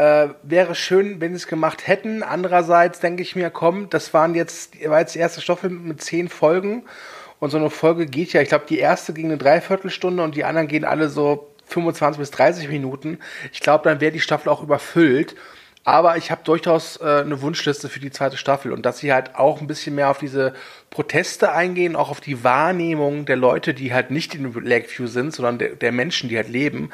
[0.00, 2.22] Äh, wäre schön, wenn sie es gemacht hätten.
[2.22, 6.30] Andererseits denke ich mir, komm, das waren jetzt, war jetzt die erste Staffel mit zehn
[6.30, 6.84] Folgen.
[7.38, 10.44] Und so eine Folge geht ja, ich glaube, die erste ging eine Dreiviertelstunde und die
[10.44, 13.18] anderen gehen alle so 25 bis 30 Minuten.
[13.52, 15.36] Ich glaube, dann wäre die Staffel auch überfüllt.
[15.82, 19.34] Aber ich habe durchaus äh, eine Wunschliste für die zweite Staffel und dass sie halt
[19.36, 20.52] auch ein bisschen mehr auf diese
[20.90, 25.58] Proteste eingehen, auch auf die Wahrnehmung der Leute, die halt nicht in Lakeview sind, sondern
[25.58, 26.90] der, der Menschen, die halt leben.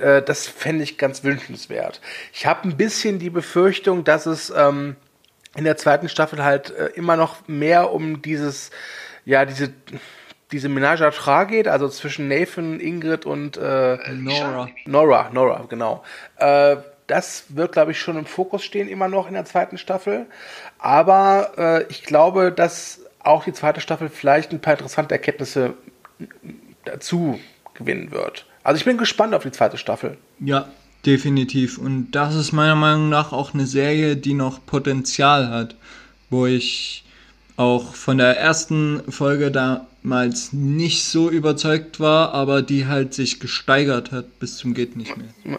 [0.00, 2.00] Äh, das fände ich ganz wünschenswert.
[2.32, 4.94] Ich habe ein bisschen die Befürchtung, dass es ähm,
[5.56, 8.70] in der zweiten Staffel halt äh, immer noch mehr um dieses,
[9.24, 9.72] ja, diese
[10.50, 14.68] diese Menage à trois geht, also zwischen Nathan, Ingrid und äh, Nora.
[14.86, 16.02] Nora, Nora, genau.
[16.36, 16.76] Äh,
[17.08, 20.26] das wird, glaube ich, schon im Fokus stehen, immer noch in der zweiten Staffel.
[20.78, 25.74] Aber äh, ich glaube, dass auch die zweite Staffel vielleicht ein paar interessante Erkenntnisse
[26.84, 27.40] dazu
[27.74, 28.46] gewinnen wird.
[28.62, 30.18] Also ich bin gespannt auf die zweite Staffel.
[30.40, 30.68] Ja,
[31.06, 31.78] definitiv.
[31.78, 35.74] Und das ist meiner Meinung nach auch eine Serie, die noch Potenzial hat,
[36.30, 37.04] wo ich
[37.56, 44.12] auch von der ersten Folge damals nicht so überzeugt war, aber die halt sich gesteigert
[44.12, 45.58] hat bis zum geht nicht mehr.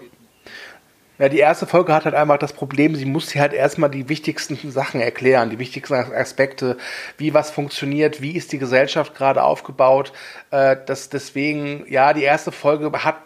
[1.20, 4.72] Ja, die erste Folge hat halt einfach das Problem, sie muss halt erstmal die wichtigsten
[4.72, 6.78] Sachen erklären, die wichtigsten Aspekte,
[7.18, 10.14] wie was funktioniert, wie ist die Gesellschaft gerade aufgebaut.
[10.50, 13.18] Äh, das deswegen, ja, die erste Folge hat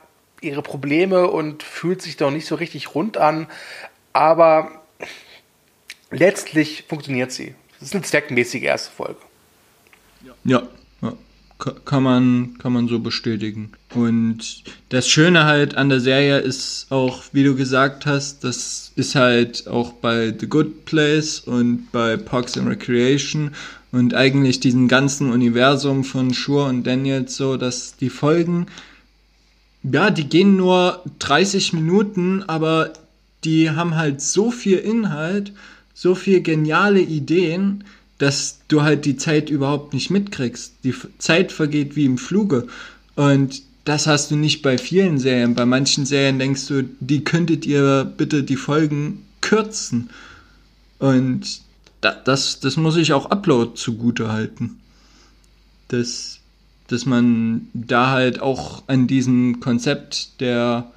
[0.42, 3.48] ihre Probleme und fühlt sich doch nicht so richtig rund an,
[4.12, 4.82] aber
[6.10, 7.54] letztlich funktioniert sie.
[7.80, 9.22] Das ist eine zweckmäßige erste Folge.
[10.24, 10.34] Ja.
[10.44, 10.68] ja
[11.86, 13.72] kann man, kann man so bestätigen.
[13.94, 19.16] Und das Schöne halt an der Serie ist auch, wie du gesagt hast, das ist
[19.16, 23.52] halt auch bei The Good Place und bei Parks and Recreation
[23.92, 28.66] und eigentlich diesem ganzen Universum von Shur und Daniels so, dass die Folgen,
[29.84, 32.94] ja, die gehen nur 30 Minuten, aber
[33.44, 35.54] die haben halt so viel Inhalt,
[35.94, 37.84] so viel geniale Ideen,
[38.24, 40.76] dass du halt die Zeit überhaupt nicht mitkriegst.
[40.86, 42.68] Die Zeit vergeht wie im Fluge.
[43.16, 45.56] Und das hast du nicht bei vielen Serien.
[45.56, 50.10] Bei manchen Serien denkst du, die könntet ihr bitte die Folgen kürzen.
[51.00, 51.60] Und
[52.00, 54.80] das, das muss ich auch Upload zugute halten.
[55.90, 56.40] Dass,
[56.88, 60.94] dass man da halt auch an diesem Konzept der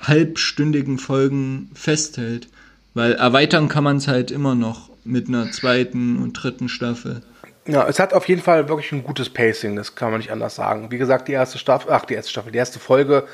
[0.00, 2.48] halbstündigen Folgen festhält.
[2.94, 7.22] Weil erweitern kann man es halt immer noch mit einer zweiten und dritten Staffel.
[7.66, 10.54] Ja, es hat auf jeden Fall wirklich ein gutes Pacing, das kann man nicht anders
[10.54, 10.90] sagen.
[10.90, 13.26] Wie gesagt, die erste Staffel, ach, die erste Staffel, die erste Folge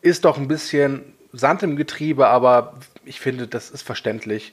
[0.00, 4.52] ist doch ein bisschen Sand im Getriebe, aber ich finde, das ist verständlich.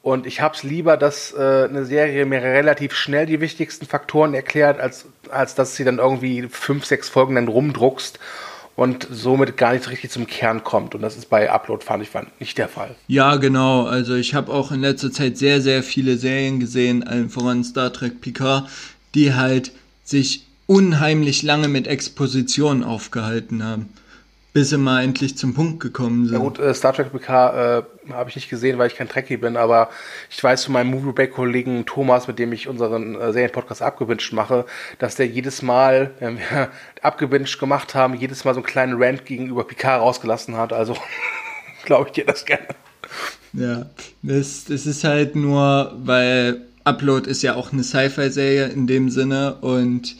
[0.00, 4.32] Und ich habe es lieber, dass äh, eine Serie mir relativ schnell die wichtigsten Faktoren
[4.32, 8.18] erklärt, als, als dass sie dann irgendwie fünf, sechs Folgen dann rumdruckst
[8.78, 10.94] und somit gar nicht richtig zum Kern kommt.
[10.94, 12.94] Und das ist bei Upload, fand ich, nicht der Fall.
[13.08, 13.86] Ja, genau.
[13.86, 17.92] Also ich habe auch in letzter Zeit sehr, sehr viele Serien gesehen, allen voran Star
[17.92, 18.68] Trek Picard,
[19.16, 19.72] die halt
[20.04, 23.88] sich unheimlich lange mit Exposition aufgehalten haben
[24.58, 26.34] bis sie mal endlich zum Punkt gekommen sind.
[26.34, 29.36] Ja gut, äh, Star Trek PK äh, habe ich nicht gesehen, weil ich kein Trekkie
[29.36, 29.88] bin, aber
[30.30, 34.32] ich weiß von meinem Movie Break Kollegen Thomas, mit dem ich unseren äh, Serienpodcast abgewünscht
[34.32, 34.64] mache,
[34.98, 36.70] dass der jedes Mal, wenn wir
[37.02, 40.72] abgewünscht gemacht haben, jedes Mal so einen kleinen Rant gegenüber Picard rausgelassen hat.
[40.72, 40.96] Also
[41.84, 42.66] glaube ich dir das gerne.
[43.52, 43.86] Ja,
[44.22, 49.54] das, das ist halt nur, weil Upload ist ja auch eine Sci-Fi-Serie in dem Sinne
[49.60, 50.16] und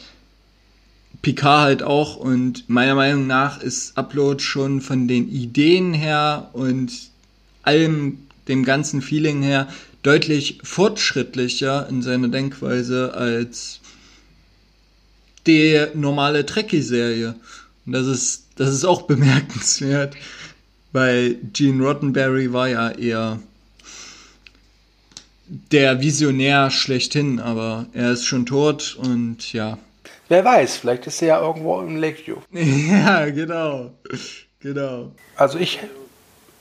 [1.21, 6.91] Picard halt auch und meiner Meinung nach ist Upload schon von den Ideen her und
[7.63, 9.67] allem dem ganzen Feeling her
[10.01, 13.81] deutlich fortschrittlicher in seiner Denkweise als
[15.45, 17.35] die normale Trekkie-Serie.
[17.85, 20.15] Und das ist, das ist auch bemerkenswert,
[20.93, 23.39] weil Gene Roddenberry war ja eher
[25.71, 29.79] der Visionär schlechthin, aber er ist schon tot und ja,
[30.29, 32.37] Wer weiß, vielleicht ist er ja irgendwo im Lakeview.
[32.53, 33.91] Ja, genau.
[34.61, 35.11] Genau.
[35.35, 35.79] Also ich,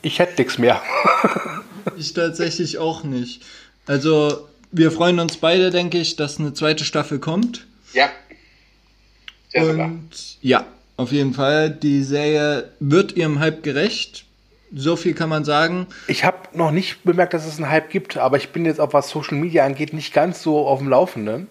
[0.03, 0.81] ich hätte nichts mehr.
[1.97, 3.43] ich tatsächlich auch nicht.
[3.87, 7.67] Also wir freuen uns beide, denke ich, dass eine zweite Staffel kommt.
[7.93, 8.09] Ja.
[9.51, 9.91] Sehr Und sogar.
[10.43, 11.71] ja, auf jeden Fall.
[11.71, 14.25] Die Serie wird ihrem Hype gerecht.
[14.75, 15.87] So viel kann man sagen.
[16.09, 18.93] Ich habe noch nicht bemerkt, dass es einen Hype gibt, aber ich bin jetzt auch
[18.93, 21.49] was Social Media angeht nicht ganz so auf dem Laufenden.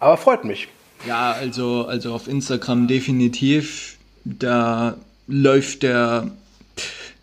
[0.00, 0.68] Aber freut mich.
[1.06, 3.98] Ja, also, also auf Instagram definitiv.
[4.24, 6.30] Da läuft der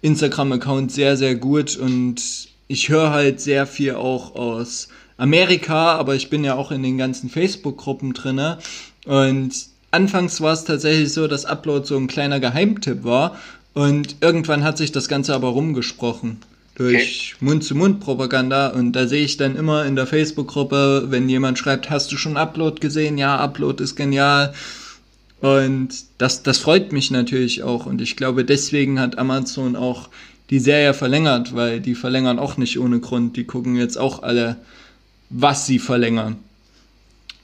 [0.02, 2.22] Instagram-Account sehr, sehr gut und
[2.68, 6.98] ich höre halt sehr viel auch aus Amerika, aber ich bin ja auch in den
[6.98, 8.60] ganzen Facebook-Gruppen drinne
[9.06, 9.52] und
[9.92, 13.38] anfangs war es tatsächlich so, dass Upload so ein kleiner Geheimtipp war
[13.74, 16.40] und irgendwann hat sich das Ganze aber rumgesprochen
[16.82, 17.46] durch okay.
[17.46, 22.18] Mund-zu-Mund-Propaganda und da sehe ich dann immer in der Facebook-Gruppe, wenn jemand schreibt, hast du
[22.18, 23.18] schon Upload gesehen?
[23.18, 24.54] Ja, Upload ist genial.
[25.42, 30.10] Und das, das freut mich natürlich auch und ich glaube, deswegen hat Amazon auch
[30.50, 33.38] die Serie verlängert, weil die verlängern auch nicht ohne Grund.
[33.38, 34.58] Die gucken jetzt auch alle,
[35.30, 36.38] was sie verlängern.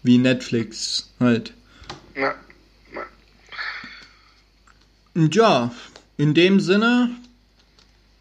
[0.03, 1.53] Wie Netflix halt.
[2.15, 2.35] Ja.
[5.15, 5.71] Und ja,
[6.17, 7.09] in dem Sinne,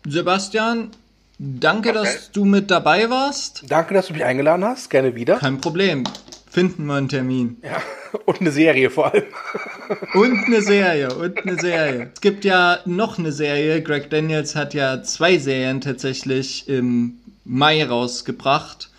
[0.07, 0.90] Sebastian,
[1.38, 1.99] danke, okay.
[1.99, 3.64] dass du mit dabei warst.
[3.68, 4.90] Danke, dass du mich eingeladen hast.
[4.90, 5.38] Gerne wieder.
[5.38, 6.05] Kein Problem.
[6.51, 7.59] Finden wir einen Termin.
[7.62, 7.83] Ja,
[8.25, 9.25] und eine Serie vor allem.
[10.14, 12.11] Und eine Serie, und eine Serie.
[12.12, 13.83] Es gibt ja noch eine Serie.
[13.83, 18.90] Greg Daniels hat ja zwei Serien tatsächlich im Mai rausgebracht.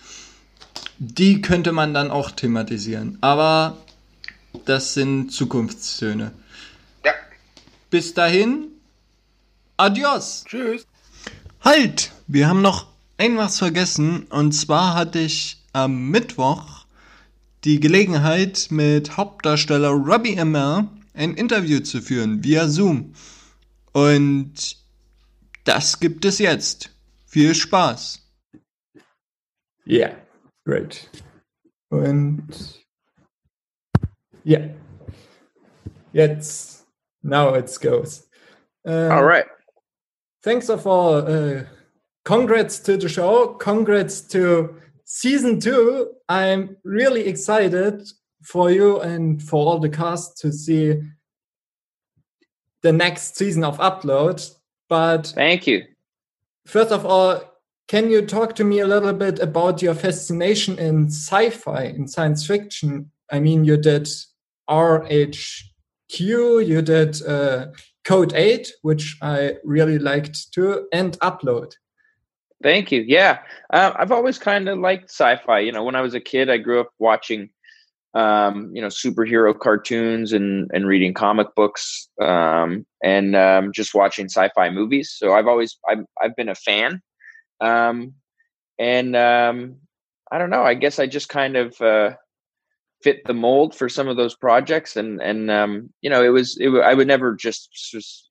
[1.00, 3.17] Die könnte man dann auch thematisieren.
[3.19, 3.78] Aber
[4.65, 6.32] das sind Zukunftssöhne.
[7.04, 7.12] Ja.
[7.89, 8.67] Bis dahin,
[9.76, 10.45] adios.
[10.47, 10.87] Tschüss.
[11.67, 12.13] Halt!
[12.27, 14.23] Wir haben noch ein was vergessen.
[14.27, 16.86] Und zwar hatte ich am Mittwoch
[17.65, 23.13] die Gelegenheit, mit Hauptdarsteller Robbie Amell ein Interview zu führen via Zoom.
[23.91, 24.77] Und
[25.65, 26.95] das gibt es jetzt.
[27.25, 28.25] Viel Spaß.
[29.86, 30.15] Yeah,
[30.63, 31.10] great.
[31.89, 32.47] Und
[34.45, 34.69] ja, yeah.
[36.13, 36.88] jetzt,
[37.23, 38.30] now it goes.
[38.84, 39.57] Um, All right.
[40.47, 41.15] Thanks of all.
[41.27, 41.63] Uh,
[42.23, 43.47] congrats to the show.
[43.55, 46.13] Congrats to season two.
[46.29, 48.07] I'm really excited
[48.43, 51.01] for you and for all the cast to see
[52.81, 54.39] the next season of Upload.
[54.88, 55.83] But thank you.
[56.65, 57.41] First of all,
[57.89, 62.47] can you talk to me a little bit about your fascination in sci-fi, in science
[62.47, 63.11] fiction?
[63.30, 64.07] I mean, you did
[64.69, 65.65] RHQ,
[66.19, 67.67] you did uh,
[68.08, 71.74] Code 8, which I really liked too, and Upload.
[72.64, 73.03] Thank you.
[73.05, 73.39] Yeah.
[73.74, 75.60] Um, I've always kind of liked sci fi.
[75.60, 77.49] You know, when I was a kid, I grew up watching,
[78.14, 84.28] um, you know, superhero cartoons and, and reading comic books um, and um, just watching
[84.30, 85.14] sci fi movies.
[85.14, 87.01] So I've always, I've, I've been a fan.
[87.60, 88.14] Um,
[88.80, 89.76] and um,
[90.32, 92.12] I don't know, I guess I just kind of, uh,
[93.04, 96.58] fit the mold for some of those projects and and um, you know it was
[96.60, 97.70] it, i would never just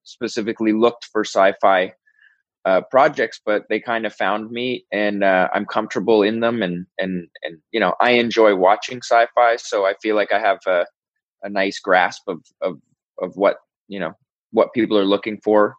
[0.04, 1.92] specifically looked for sci-fi
[2.66, 6.84] uh, projects, but they kind of found me, and uh, I'm comfortable in them, and
[6.98, 10.84] and and you know I enjoy watching sci-fi, so I feel like I have a,
[11.44, 12.80] a nice grasp of of
[13.22, 14.14] of what you know
[14.50, 15.76] what people are looking for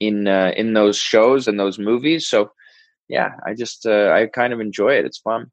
[0.00, 2.26] in uh, in those shows and those movies.
[2.26, 2.50] So
[3.06, 5.04] yeah, I just uh, I kind of enjoy it.
[5.04, 5.50] It's fun.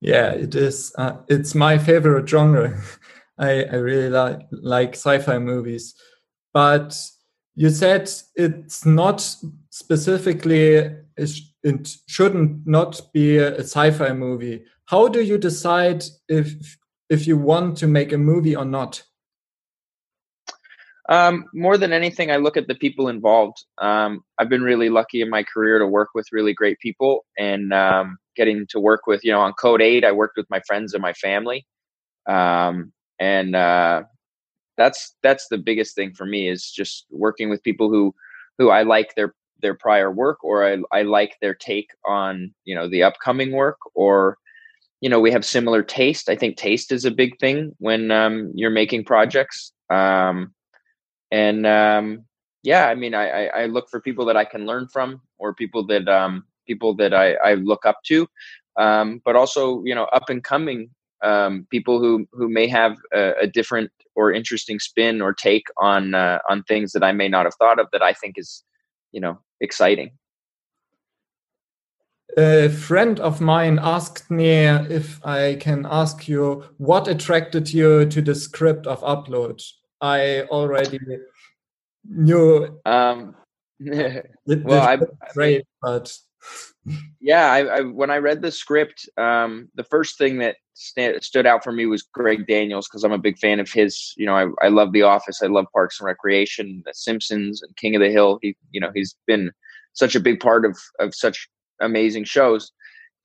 [0.00, 0.92] Yeah, it is.
[0.96, 2.80] Uh, it's my favorite genre.
[3.38, 5.94] I, I really like like sci-fi movies,
[6.52, 6.96] but
[7.54, 9.20] you said it's not
[9.70, 16.78] specifically it shouldn't not be a, sci-fi movie how do you decide if
[17.10, 19.02] if you want to make a movie or not
[21.08, 23.64] um, more than anything i look at the people involved.
[23.78, 27.72] Um, i've been really lucky in my career to work with really great people and
[27.72, 30.94] um, getting to work with you know on code 8 i worked with my friends
[30.94, 31.66] and my family.
[32.28, 34.02] Um, and uh,
[34.76, 38.14] that's that's the biggest thing for me is just working with people who
[38.58, 42.74] who I like their their prior work or I, I like their take on you
[42.74, 44.38] know the upcoming work or
[45.00, 46.28] you know we have similar taste.
[46.28, 49.72] I think taste is a big thing when um, you're making projects.
[49.90, 50.54] Um,
[51.30, 52.24] and um,
[52.62, 55.86] yeah i mean I, I look for people that i can learn from or people
[55.86, 58.28] that um, people that i, I look up to
[58.78, 60.90] um, but also you know up and coming
[61.22, 66.14] um, people who who may have a, a, different or interesting spin or take on
[66.14, 68.64] uh, on things that I may not have thought of that I think is
[69.12, 70.12] you know exciting.
[72.36, 78.22] A friend of mine asked me if I can ask you what attracted you to
[78.22, 79.62] the script of Upload.
[80.00, 80.98] I already
[82.04, 82.80] knew.
[82.84, 83.34] Um,
[83.80, 84.98] well, I,
[85.32, 86.12] great, but
[87.20, 91.46] yeah, I, I, when I read the script, um, the first thing that st- stood
[91.46, 94.14] out for me was Greg Daniels because I'm a big fan of his.
[94.16, 97.76] You know, I, I love The Office, I love Parks and Recreation, The Simpsons, and
[97.76, 98.38] King of the Hill.
[98.42, 99.50] He, you know, he's been
[99.92, 101.48] such a big part of of such
[101.80, 102.72] amazing shows.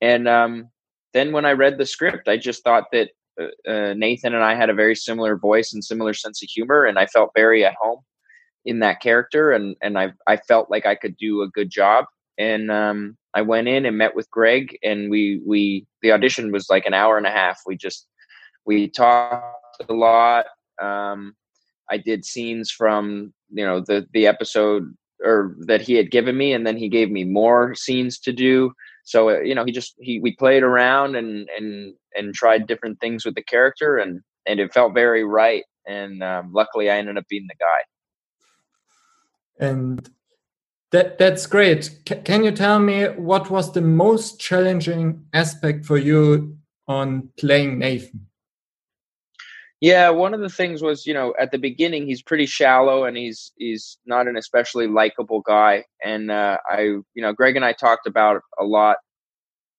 [0.00, 0.68] And um,
[1.12, 3.10] then when I read the script, I just thought that
[3.40, 6.84] uh, uh, Nathan and I had a very similar voice and similar sense of humor,
[6.84, 8.00] and I felt very at home
[8.64, 12.06] in that character, and and I I felt like I could do a good job.
[12.36, 16.70] And um, I went in and met with Greg, and we we the audition was
[16.70, 17.60] like an hour and a half.
[17.66, 18.06] We just
[18.64, 19.44] we talked
[19.88, 20.46] a lot.
[20.80, 21.34] Um,
[21.90, 26.52] I did scenes from you know the the episode or that he had given me,
[26.52, 28.72] and then he gave me more scenes to do.
[29.04, 33.00] So uh, you know, he just he we played around and and and tried different
[33.00, 35.64] things with the character, and and it felt very right.
[35.86, 39.66] And um, luckily, I ended up being the guy.
[39.66, 40.08] And
[40.92, 41.84] that that's great.
[41.84, 46.56] C can you tell me what was the most challenging aspect for you
[46.86, 48.26] on playing Nathan?
[49.80, 53.16] Yeah, one of the things was, you know, at the beginning he's pretty shallow and
[53.16, 55.84] he's he's not an especially likable guy.
[56.02, 58.96] And uh, I, you know, Greg and I talked about a lot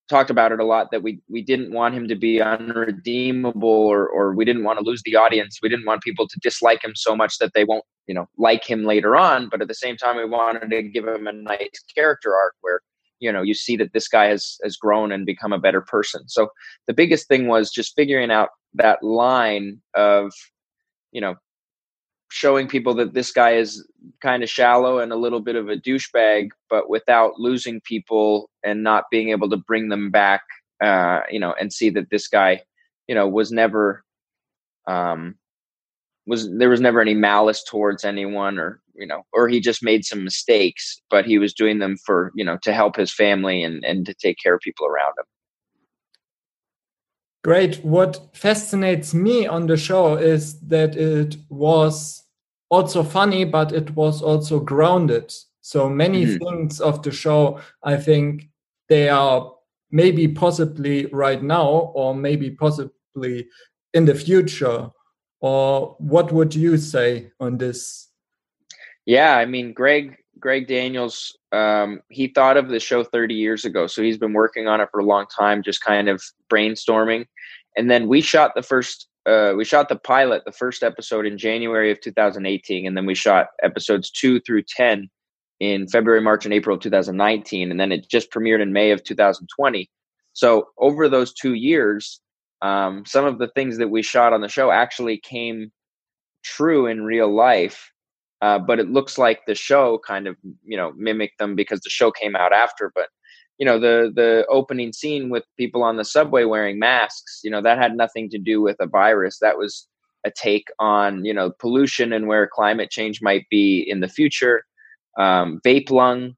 [0.08, 4.08] talked about it a lot that we we didn't want him to be unredeemable or
[4.08, 5.58] or we didn't want to lose the audience.
[5.62, 8.64] We didn't want people to dislike him so much that they won't, you know, like
[8.64, 9.48] him later on.
[9.48, 12.80] But at the same time, we wanted to give him a nice character arc where
[13.20, 16.28] you know you see that this guy has has grown and become a better person.
[16.28, 16.48] So
[16.86, 20.32] the biggest thing was just figuring out that line of
[21.12, 21.34] you know
[22.30, 23.86] showing people that this guy is
[24.20, 28.82] kind of shallow and a little bit of a douchebag, but without losing people and
[28.82, 30.42] not being able to bring them back,
[30.82, 32.62] uh, you know, and see that this guy,
[33.08, 34.04] you know, was never,
[34.86, 35.36] um,
[36.26, 40.04] was there was never any malice towards anyone or you know or he just made
[40.04, 43.84] some mistakes but he was doing them for you know to help his family and
[43.84, 45.24] and to take care of people around him
[47.46, 47.76] Great.
[47.84, 52.24] What fascinates me on the show is that it was
[52.70, 55.32] also funny, but it was also grounded.
[55.60, 58.48] So many mm things of the show, I think
[58.88, 59.54] they are
[59.92, 63.46] maybe possibly right now, or maybe possibly
[63.94, 64.90] in the future.
[65.40, 68.08] Or what would you say on this?
[69.04, 73.86] Yeah, I mean, Greg Greg Daniels, um, he thought of the show 30 years ago.
[73.86, 77.26] So he's been working on it for a long time, just kind of brainstorming.
[77.76, 81.38] And then we shot the first, uh, we shot the pilot, the first episode in
[81.38, 82.86] January of 2018.
[82.86, 85.08] And then we shot episodes two through 10
[85.60, 87.70] in February, March, and April of 2019.
[87.70, 89.90] And then it just premiered in May of 2020.
[90.32, 92.20] So over those two years,
[92.60, 95.72] um, some of the things that we shot on the show actually came
[96.42, 97.92] true in real life
[98.42, 101.90] uh, but it looks like the show kind of you know mimicked them because the
[101.90, 103.08] show came out after but
[103.58, 107.62] you know the the opening scene with people on the subway wearing masks you know
[107.62, 109.88] that had nothing to do with a virus that was
[110.24, 114.64] a take on you know pollution and where climate change might be in the future
[115.18, 116.34] um, vape lung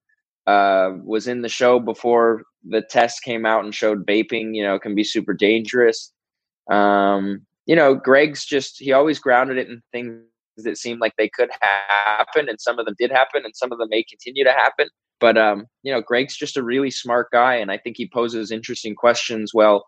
[0.48, 4.78] uh, was in the show before the test came out and showed vaping, you know,
[4.78, 6.12] can be super dangerous.
[6.70, 10.22] Um, you know, Greg's just he always grounded it in things
[10.64, 13.78] that seemed like they could happen, and some of them did happen, and some of
[13.78, 14.88] them may continue to happen.
[15.20, 18.50] But um, you know, Greg's just a really smart guy, and I think he poses
[18.50, 19.52] interesting questions.
[19.54, 19.84] Well,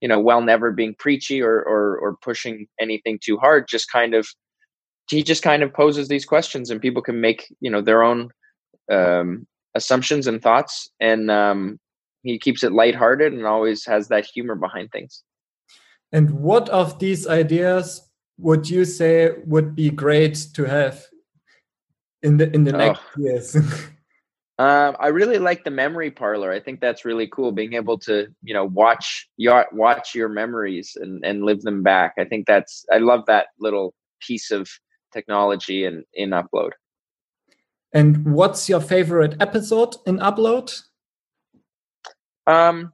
[0.00, 4.14] you know, while never being preachy or or, or pushing anything too hard, just kind
[4.14, 4.28] of
[5.10, 8.30] he just kind of poses these questions, and people can make you know their own
[8.90, 11.78] um, assumptions and thoughts, and um,
[12.22, 15.22] he keeps it lighthearted and always has that humor behind things.
[16.12, 18.09] And what of these ideas
[18.40, 21.06] would you say would be great to have
[22.22, 22.78] in the in the oh.
[22.78, 23.56] next years?
[24.60, 26.52] Um, I really like the memory parlor.
[26.52, 27.50] I think that's really cool.
[27.50, 32.12] Being able to, you know, watch your watch your memories and and live them back.
[32.18, 34.68] I think that's I love that little piece of
[35.14, 36.72] technology in in upload.
[37.94, 40.78] And what's your favorite episode in upload?
[42.46, 42.92] Um,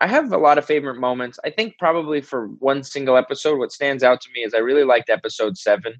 [0.00, 1.38] I have a lot of favorite moments.
[1.44, 4.84] I think probably for one single episode, what stands out to me is I really
[4.84, 5.94] liked episode seven,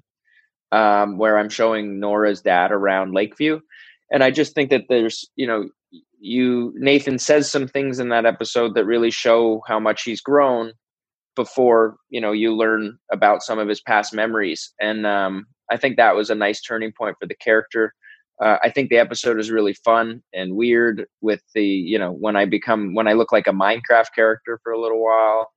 [0.71, 3.59] um, where I'm showing Nora's dad around Lakeview
[4.11, 5.69] and I just think that there's you know
[6.19, 10.73] you Nathan says some things in that episode that really show how much he's grown
[11.35, 15.97] before you know you learn about some of his past memories and um, I think
[15.97, 17.93] that was a nice turning point for the character.
[18.41, 22.35] Uh, I think the episode is really fun and weird with the you know when
[22.35, 25.51] I become when I look like a Minecraft character for a little while.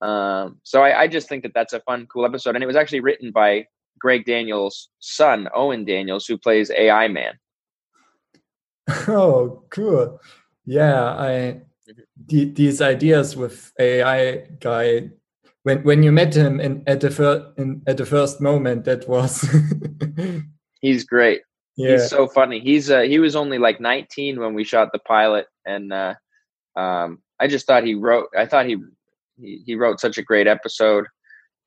[0.00, 2.76] Um, so I, I just think that that's a fun, cool episode, and it was
[2.76, 3.66] actually written by
[3.98, 7.34] Greg Daniels' son, Owen Daniels, who plays AI Man.
[9.08, 10.20] Oh, cool.
[10.64, 11.62] Yeah, I
[12.26, 15.10] the, these ideas with AI guy
[15.62, 19.08] when when you met him in at the first in, at the first moment that
[19.08, 19.44] was
[20.80, 21.42] He's great.
[21.78, 21.92] Yeah.
[21.92, 22.58] He's so funny.
[22.58, 26.14] He's uh, he was only like 19 when we shot the pilot and uh,
[26.74, 28.78] um, I just thought he wrote I thought he
[29.40, 31.06] he, he wrote such a great episode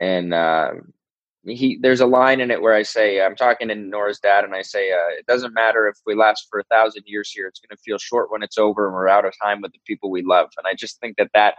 [0.02, 0.72] and uh,
[1.46, 4.54] he there's a line in it where I say I'm talking to Nora's dad and
[4.54, 7.62] I say uh, it doesn't matter if we last for a thousand years here it's
[7.62, 10.12] going to feel short when it's over and we're out of time with the people
[10.12, 11.56] we love and I just think that that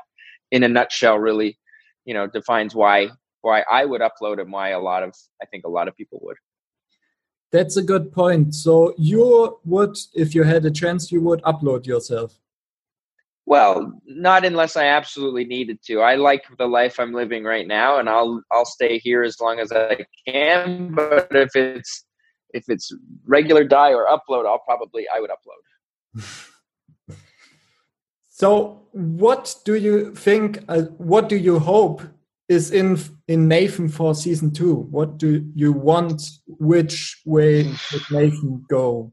[0.50, 1.59] in a nutshell really
[2.05, 3.09] you know defines why
[3.40, 6.20] why I would upload and why a lot of I think a lot of people
[6.24, 6.36] would
[7.53, 11.86] that's a good point so you would if you had a chance you would upload
[11.86, 12.38] yourself
[13.44, 16.00] well, not unless I absolutely needed to.
[16.00, 19.59] I like the life I'm living right now, and I'll I'll stay here as long
[19.59, 20.94] as I can.
[20.94, 22.05] But if it's
[22.55, 22.92] if it's
[23.26, 26.22] regular die or upload, I'll probably I would upload.
[28.28, 30.61] so, what do you think?
[30.68, 32.03] Uh, what do you hope
[32.49, 34.74] is in in Nathan for season two?
[34.74, 36.22] What do you want?
[36.47, 39.12] Which way would Nathan go?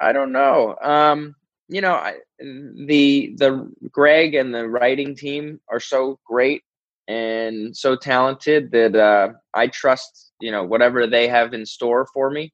[0.00, 0.76] I don't know.
[0.80, 1.34] Um,
[1.68, 6.62] you know, I, the the Greg and the writing team are so great
[7.06, 12.30] and so talented that uh, I trust you know whatever they have in store for
[12.30, 12.52] me.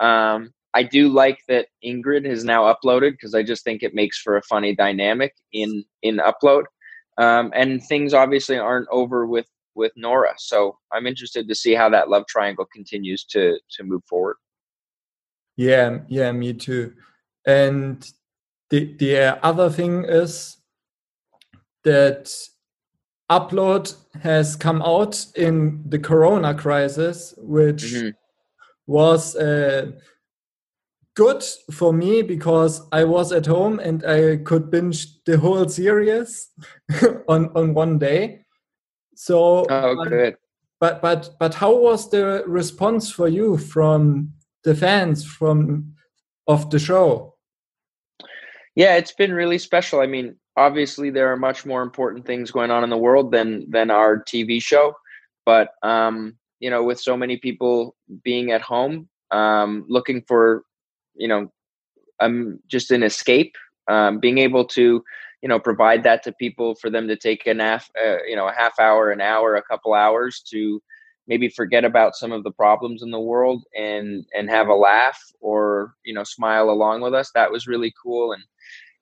[0.00, 4.20] Um, I do like that Ingrid has now uploaded because I just think it makes
[4.20, 6.64] for a funny dynamic in in upload.
[7.16, 9.46] Um, and things obviously aren't over with
[9.76, 14.02] with Nora, so I'm interested to see how that love triangle continues to to move
[14.08, 14.36] forward.
[15.56, 16.94] Yeah, yeah, me too.
[17.46, 18.08] And
[18.70, 20.56] the, the other thing is
[21.84, 22.34] that
[23.30, 28.08] upload has come out in the corona crisis which mm-hmm.
[28.86, 29.90] was uh,
[31.14, 31.42] good
[31.72, 36.48] for me because i was at home and i could binge the whole series
[37.28, 38.40] on on one day
[39.14, 40.36] so oh, um, good.
[40.80, 44.32] but but but how was the response for you from
[44.64, 45.94] the fans from
[46.46, 47.34] of the show
[48.74, 50.00] yeah, it's been really special.
[50.00, 53.70] I mean, obviously there are much more important things going on in the world than
[53.70, 54.94] than our TV show,
[55.46, 57.94] but um, you know, with so many people
[58.24, 60.64] being at home, um, looking for,
[61.14, 61.52] you know,
[62.20, 63.54] um, just an escape,
[63.88, 65.02] um, being able to,
[65.42, 68.48] you know, provide that to people for them to take a half, uh, you know,
[68.48, 70.80] a half hour, an hour, a couple hours to
[71.26, 75.18] maybe forget about some of the problems in the world and and have a laugh
[75.40, 77.30] or you know smile along with us.
[77.34, 78.42] That was really cool and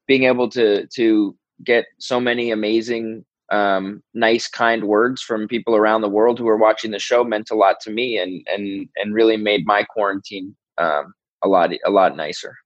[0.07, 6.01] being able to to get so many amazing um, nice kind words from people around
[6.01, 9.15] the world who were watching the show meant a lot to me and and and
[9.15, 11.13] really made my quarantine um,
[11.43, 12.57] a lot a lot nicer.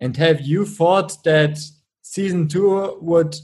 [0.00, 1.58] And have you thought that
[2.02, 3.36] season two would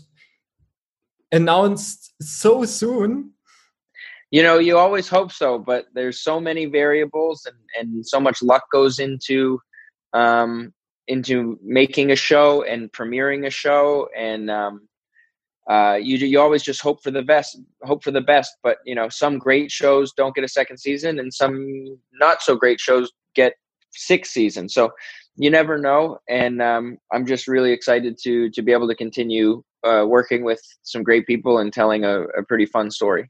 [1.31, 3.33] announce so soon?
[4.31, 8.43] You know you always hope so but there's so many variables and and so much
[8.43, 9.61] luck goes into
[10.15, 10.73] um
[11.09, 14.89] into making a show and premiering a show and um,
[15.71, 18.95] uh, you you always just hope for the best hope for the best but you
[18.95, 23.13] know some great shows don't get a second season and some not so great shows
[23.35, 23.55] get
[23.93, 24.91] six seasons so
[25.37, 29.63] you never know and um, i'm just really excited to to be able to continue
[29.85, 33.29] uh, working with some great people and telling a, a pretty fun story.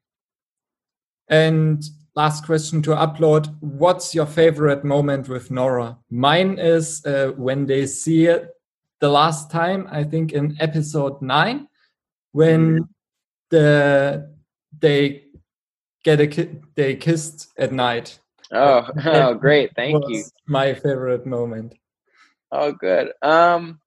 [1.29, 1.83] And
[2.15, 3.57] last question to upload.
[3.61, 5.97] What's your favorite moment with nora?
[6.11, 8.51] Mine is uh, when they see it
[9.03, 11.67] the last time i think in episode 9
[12.31, 12.85] when mm-hmm.
[13.51, 14.31] the
[14.79, 15.25] they
[16.05, 18.21] get a ki they kissed at night
[18.53, 21.75] oh oh great thank you my favorite moment
[22.51, 23.81] oh good um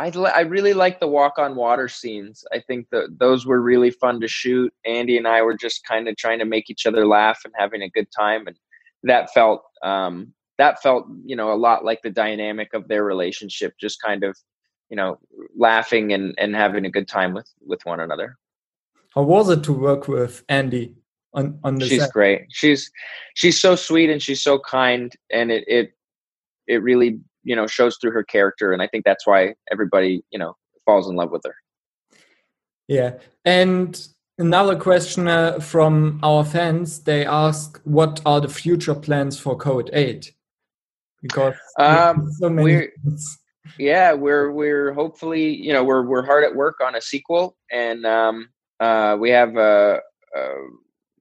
[0.00, 2.42] I, I really like the walk on water scenes.
[2.54, 4.72] I think that those were really fun to shoot.
[4.86, 7.82] Andy and I were just kind of trying to make each other laugh and having
[7.82, 8.56] a good time, and
[9.02, 13.74] that felt um, that felt you know a lot like the dynamic of their relationship,
[13.78, 14.34] just kind of
[14.88, 15.18] you know
[15.54, 18.38] laughing and and having a good time with with one another.
[19.14, 20.94] How was it to work with Andy
[21.34, 22.46] on on the She's great.
[22.50, 22.90] She's
[23.34, 25.92] she's so sweet and she's so kind, and it it
[26.66, 30.38] it really you know shows through her character and i think that's why everybody you
[30.38, 30.54] know
[30.84, 31.54] falls in love with her.
[32.88, 33.18] Yeah.
[33.44, 34.08] And
[34.38, 39.90] another question uh, from our fans they ask what are the future plans for code
[39.92, 40.32] 8
[41.20, 42.90] because um, so we're
[43.78, 48.06] yeah we're we're hopefully you know we're we're hard at work on a sequel and
[48.06, 48.48] um
[48.80, 50.00] uh we have a,
[50.34, 50.54] uh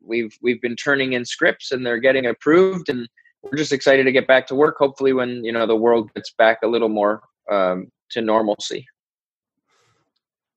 [0.10, 3.08] we've we've been turning in scripts and they're getting approved and
[3.44, 4.76] we're just excited to get back to work.
[4.78, 8.86] Hopefully, when you know the world gets back a little more um, to normalcy.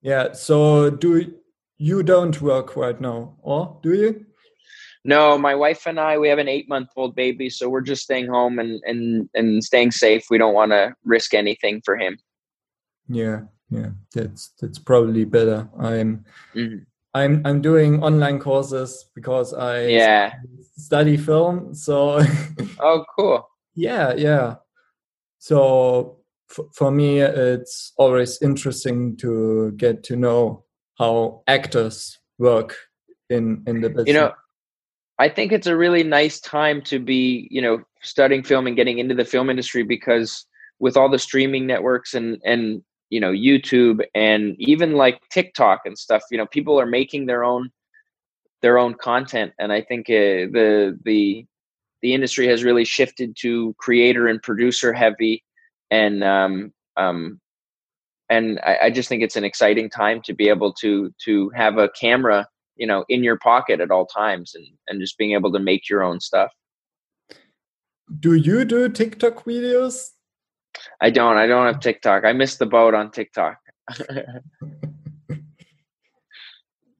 [0.00, 0.32] Yeah.
[0.32, 1.34] So, do
[1.78, 4.26] you don't work right now, or do you?
[5.04, 8.02] No, my wife and I we have an eight month old baby, so we're just
[8.02, 10.24] staying home and and and staying safe.
[10.30, 12.18] We don't want to risk anything for him.
[13.08, 15.68] Yeah, yeah, that's that's probably better.
[15.78, 16.24] I'm
[16.54, 16.84] mm-hmm.
[17.14, 20.34] I'm I'm doing online courses because I yeah
[20.76, 21.74] study film.
[21.74, 22.20] So
[22.80, 23.48] oh, cool.
[23.74, 24.56] yeah, yeah.
[25.38, 26.18] So
[26.50, 30.64] f- for me, it's always interesting to get to know
[30.98, 32.76] how actors work
[33.28, 34.08] in in the business.
[34.08, 34.32] You know,
[35.18, 38.98] I think it's a really nice time to be you know studying film and getting
[38.98, 40.46] into the film industry because
[40.80, 42.82] with all the streaming networks and and
[43.12, 47.44] you know youtube and even like tiktok and stuff you know people are making their
[47.44, 47.70] own
[48.62, 51.44] their own content and i think uh, the the
[52.00, 55.44] the industry has really shifted to creator and producer heavy
[55.90, 57.38] and um um
[58.30, 61.76] and I, I just think it's an exciting time to be able to to have
[61.76, 62.46] a camera
[62.76, 65.90] you know in your pocket at all times and and just being able to make
[65.90, 66.50] your own stuff.
[68.18, 70.12] Do you do tiktok videos
[71.00, 71.36] I don't.
[71.36, 72.24] I don't have TikTok.
[72.24, 73.58] I missed the boat on TikTok.
[73.88, 74.42] the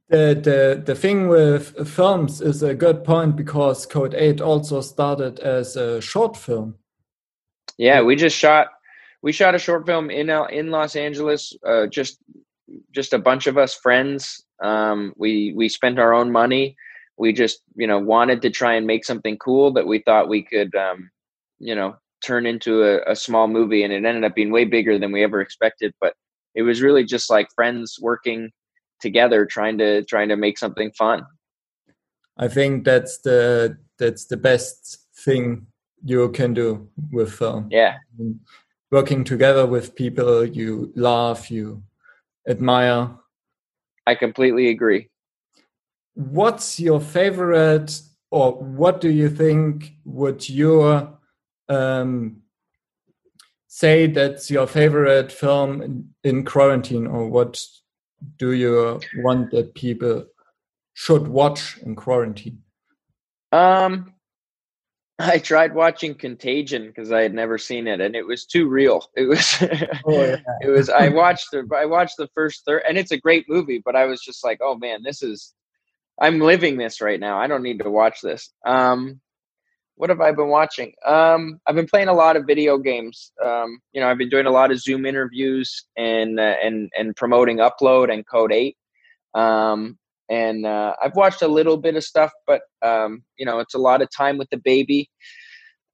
[0.08, 5.76] the the thing with films is a good point because Code Eight also started as
[5.76, 6.76] a short film.
[7.78, 8.68] Yeah, we just shot
[9.22, 11.56] we shot a short film in in Los Angeles.
[11.66, 12.18] Uh, just
[12.92, 14.44] just a bunch of us friends.
[14.62, 16.76] Um, we we spent our own money.
[17.16, 20.42] We just you know wanted to try and make something cool that we thought we
[20.42, 21.10] could um,
[21.58, 24.98] you know turn into a, a small movie and it ended up being way bigger
[24.98, 26.14] than we ever expected but
[26.54, 28.50] it was really just like friends working
[29.02, 31.26] together trying to trying to make something fun.
[32.38, 35.66] I think that's the that's the best thing
[36.02, 37.68] you can do with film.
[37.70, 37.96] Yeah.
[38.90, 41.82] Working together with people you love you
[42.48, 43.10] admire.
[44.06, 45.10] I completely agree.
[46.14, 48.00] What's your favorite
[48.30, 51.18] or what do you think would your
[51.72, 52.42] um,
[53.68, 57.64] say that's your favorite film in, in quarantine, or what
[58.38, 60.26] do you want that people
[60.94, 62.62] should watch in quarantine?
[63.50, 64.14] Um,
[65.18, 69.08] I tried watching Contagion because I had never seen it, and it was too real.
[69.16, 69.56] It was,
[70.04, 70.36] oh, yeah.
[70.62, 70.90] it was.
[70.90, 73.80] I watched the, I watched the first third, and it's a great movie.
[73.84, 75.54] But I was just like, oh man, this is,
[76.20, 77.38] I'm living this right now.
[77.38, 78.52] I don't need to watch this.
[78.66, 79.20] Um,
[79.97, 80.93] what have I been watching?
[81.07, 83.32] Um, I've been playing a lot of video games.
[83.45, 87.14] Um, you know, I've been doing a lot of Zoom interviews and uh, and and
[87.14, 88.76] promoting Upload and Code Eight.
[89.34, 93.74] Um, and uh, I've watched a little bit of stuff, but um, you know, it's
[93.74, 95.11] a lot of time with the baby.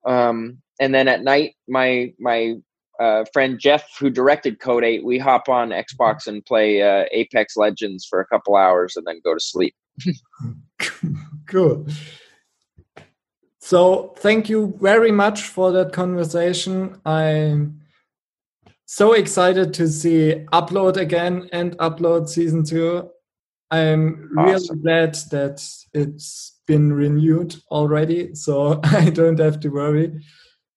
[0.06, 2.54] Um, and then at night, my my
[3.00, 7.56] uh, friend Jeff, who directed Code Eight, we hop on Xbox and play uh, Apex
[7.56, 9.74] Legends for a couple hours, and then go to sleep.
[11.48, 11.86] cool.
[13.68, 16.98] So thank you very much for that conversation.
[17.04, 17.82] I'm
[18.86, 23.10] so excited to see Upload again and Upload season two.
[23.70, 24.80] I'm really Awesome.
[24.80, 25.62] glad that
[25.92, 30.18] it's been renewed already, so I don't have to worry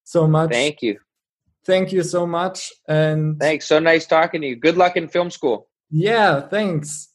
[0.03, 0.51] so much.
[0.51, 0.99] Thank you.
[1.65, 2.73] Thank you so much.
[2.89, 3.67] And Thanks.
[3.67, 4.57] So nice talking to you.
[4.57, 5.69] Good luck in film school.
[5.91, 7.07] yeah, thanks.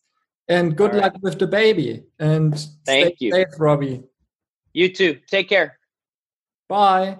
[0.49, 1.03] And good right.
[1.03, 2.05] luck with the baby.
[2.18, 3.31] And Thank you.
[3.33, 4.05] safe, Robbie.
[4.77, 5.18] You too.
[5.27, 5.79] Take care.
[6.68, 7.16] Bye.